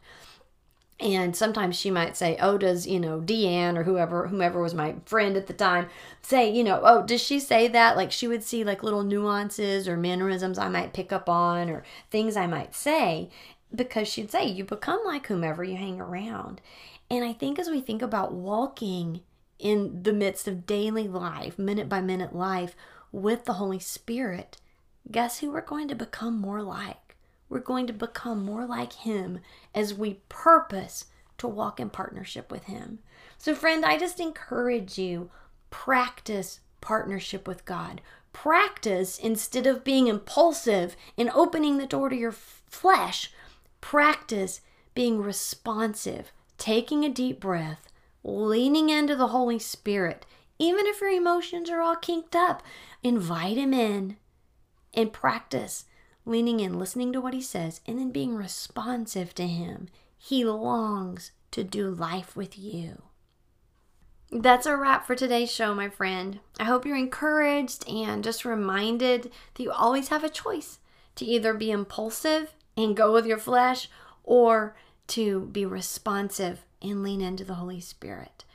And 0.99 1.35
sometimes 1.35 1.75
she 1.75 1.89
might 1.89 2.15
say, 2.15 2.37
"Oh, 2.39 2.59
does 2.59 2.85
you 2.85 2.99
know 2.99 3.19
Deanne 3.19 3.75
or 3.75 3.83
whoever, 3.83 4.27
whomever 4.27 4.61
was 4.61 4.75
my 4.75 4.93
friend 5.05 5.35
at 5.35 5.47
the 5.47 5.53
time, 5.53 5.89
say, 6.21 6.47
you 6.51 6.63
know, 6.63 6.79
oh, 6.83 7.01
does 7.01 7.19
she 7.21 7.39
say 7.39 7.67
that?" 7.69 7.97
Like 7.97 8.11
she 8.11 8.27
would 8.27 8.43
see 8.43 8.63
like 8.63 8.83
little 8.83 9.01
nuances 9.01 9.87
or 9.87 9.97
mannerisms 9.97 10.59
I 10.59 10.69
might 10.69 10.93
pick 10.93 11.11
up 11.11 11.27
on 11.27 11.71
or 11.71 11.83
things 12.11 12.37
I 12.37 12.45
might 12.45 12.75
say, 12.75 13.31
because 13.75 14.07
she'd 14.07 14.31
say, 14.31 14.45
You 14.45 14.63
become 14.63 15.01
like 15.05 15.27
whomever 15.27 15.63
you 15.63 15.77
hang 15.77 15.99
around. 15.99 16.61
And 17.09 17.23
I 17.25 17.33
think 17.33 17.59
as 17.59 17.69
we 17.69 17.81
think 17.81 18.01
about 18.01 18.33
walking 18.33 19.21
in 19.59 20.03
the 20.03 20.13
midst 20.13 20.47
of 20.47 20.65
daily 20.65 21.07
life, 21.07 21.59
minute 21.59 21.89
by 21.89 22.01
minute 22.01 22.35
life 22.35 22.75
with 23.11 23.45
the 23.45 23.53
Holy 23.53 23.79
Spirit, 23.79 24.57
guess 25.09 25.39
who 25.39 25.51
we're 25.51 25.61
going 25.61 25.87
to 25.89 25.95
become 25.95 26.39
more 26.39 26.63
like? 26.63 27.15
We're 27.49 27.59
going 27.59 27.85
to 27.87 27.93
become 27.93 28.45
more 28.45 28.65
like 28.65 28.93
Him 28.93 29.39
as 29.75 29.93
we 29.93 30.21
purpose 30.29 31.05
to 31.37 31.47
walk 31.47 31.79
in 31.79 31.89
partnership 31.89 32.51
with 32.51 32.63
Him. 32.63 32.99
So, 33.37 33.53
friend, 33.53 33.83
I 33.85 33.97
just 33.97 34.19
encourage 34.19 34.97
you 34.97 35.29
practice 35.69 36.61
partnership 36.79 37.47
with 37.47 37.65
God. 37.65 38.01
Practice 38.31 39.17
instead 39.17 39.67
of 39.67 39.83
being 39.83 40.07
impulsive 40.07 40.95
and 41.17 41.29
opening 41.31 41.77
the 41.77 41.85
door 41.85 42.07
to 42.07 42.15
your 42.15 42.31
flesh 42.31 43.31
Practice 43.81 44.61
being 44.93 45.21
responsive, 45.21 46.31
taking 46.57 47.03
a 47.03 47.09
deep 47.09 47.39
breath, 47.39 47.91
leaning 48.23 48.89
into 48.89 49.15
the 49.15 49.27
Holy 49.27 49.59
Spirit. 49.59 50.25
Even 50.59 50.85
if 50.85 51.01
your 51.01 51.09
emotions 51.09 51.69
are 51.69 51.81
all 51.81 51.95
kinked 51.95 52.35
up, 52.35 52.61
invite 53.03 53.57
Him 53.57 53.73
in 53.73 54.17
and 54.93 55.11
practice 55.11 55.85
leaning 56.25 56.59
in, 56.59 56.77
listening 56.77 57.11
to 57.13 57.21
what 57.21 57.33
He 57.33 57.41
says, 57.41 57.81
and 57.85 57.97
then 57.97 58.11
being 58.11 58.35
responsive 58.35 59.33
to 59.35 59.47
Him. 59.47 59.87
He 60.17 60.43
longs 60.45 61.31
to 61.51 61.63
do 61.63 61.89
life 61.89 62.35
with 62.35 62.57
you. 62.57 63.03
That's 64.31 64.65
a 64.65 64.77
wrap 64.77 65.05
for 65.05 65.15
today's 65.15 65.51
show, 65.51 65.73
my 65.73 65.89
friend. 65.89 66.39
I 66.59 66.63
hope 66.63 66.85
you're 66.85 66.95
encouraged 66.95 67.87
and 67.89 68.23
just 68.23 68.45
reminded 68.45 69.31
that 69.55 69.63
you 69.63 69.71
always 69.71 70.07
have 70.07 70.23
a 70.23 70.29
choice 70.29 70.79
to 71.15 71.25
either 71.25 71.53
be 71.53 71.71
impulsive 71.71 72.53
and 72.83 72.95
go 72.95 73.13
with 73.13 73.25
your 73.25 73.37
flesh 73.37 73.89
or 74.23 74.75
to 75.07 75.41
be 75.51 75.65
responsive 75.65 76.65
and 76.81 77.03
lean 77.03 77.21
into 77.21 77.43
the 77.43 77.55
Holy 77.55 77.79
Spirit. 77.79 78.45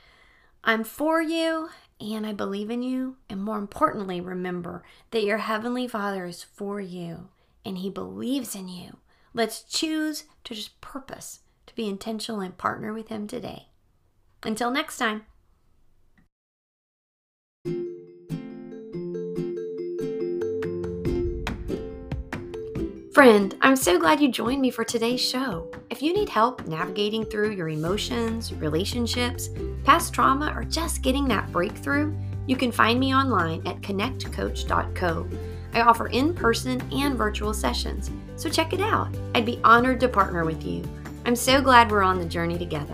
I'm 0.63 0.83
for 0.83 1.21
you 1.21 1.69
and 1.99 2.25
I 2.25 2.33
believe 2.33 2.69
in 2.69 2.83
you. 2.83 3.17
And 3.29 3.41
more 3.41 3.57
importantly, 3.57 4.19
remember 4.21 4.83
that 5.11 5.23
your 5.23 5.37
Heavenly 5.37 5.87
Father 5.87 6.25
is 6.25 6.43
for 6.43 6.79
you 6.81 7.29
and 7.65 7.77
He 7.77 7.89
believes 7.89 8.55
in 8.55 8.67
you. 8.67 8.97
Let's 9.33 9.61
choose 9.63 10.25
to 10.43 10.55
just 10.55 10.79
purpose 10.81 11.39
to 11.67 11.75
be 11.75 11.87
intentional 11.87 12.41
and 12.41 12.57
partner 12.57 12.93
with 12.93 13.09
Him 13.09 13.27
today. 13.27 13.67
Until 14.43 14.71
next 14.71 14.97
time. 14.97 15.25
Friend, 23.17 23.57
I'm 23.61 23.75
so 23.75 23.97
glad 23.97 24.21
you 24.21 24.31
joined 24.31 24.61
me 24.61 24.69
for 24.69 24.83
today's 24.83 25.19
show. 25.27 25.71
If 25.89 26.03
you 26.03 26.13
need 26.13 26.29
help 26.29 26.67
navigating 26.67 27.25
through 27.25 27.53
your 27.53 27.67
emotions, 27.67 28.53
relationships, 28.53 29.49
past 29.83 30.13
trauma, 30.13 30.53
or 30.55 30.63
just 30.63 31.01
getting 31.01 31.27
that 31.29 31.51
breakthrough, 31.51 32.15
you 32.45 32.55
can 32.55 32.71
find 32.71 32.99
me 32.99 33.15
online 33.15 33.65
at 33.65 33.81
connectcoach.co. 33.81 35.27
I 35.73 35.81
offer 35.81 36.09
in 36.09 36.35
person 36.35 36.79
and 36.91 37.17
virtual 37.17 37.55
sessions, 37.55 38.11
so 38.35 38.51
check 38.51 38.71
it 38.71 38.81
out. 38.81 39.09
I'd 39.33 39.47
be 39.47 39.59
honored 39.63 39.99
to 40.01 40.07
partner 40.07 40.45
with 40.45 40.63
you. 40.63 40.83
I'm 41.25 41.35
so 41.35 41.59
glad 41.59 41.89
we're 41.89 42.03
on 42.03 42.19
the 42.19 42.25
journey 42.25 42.59
together. 42.59 42.93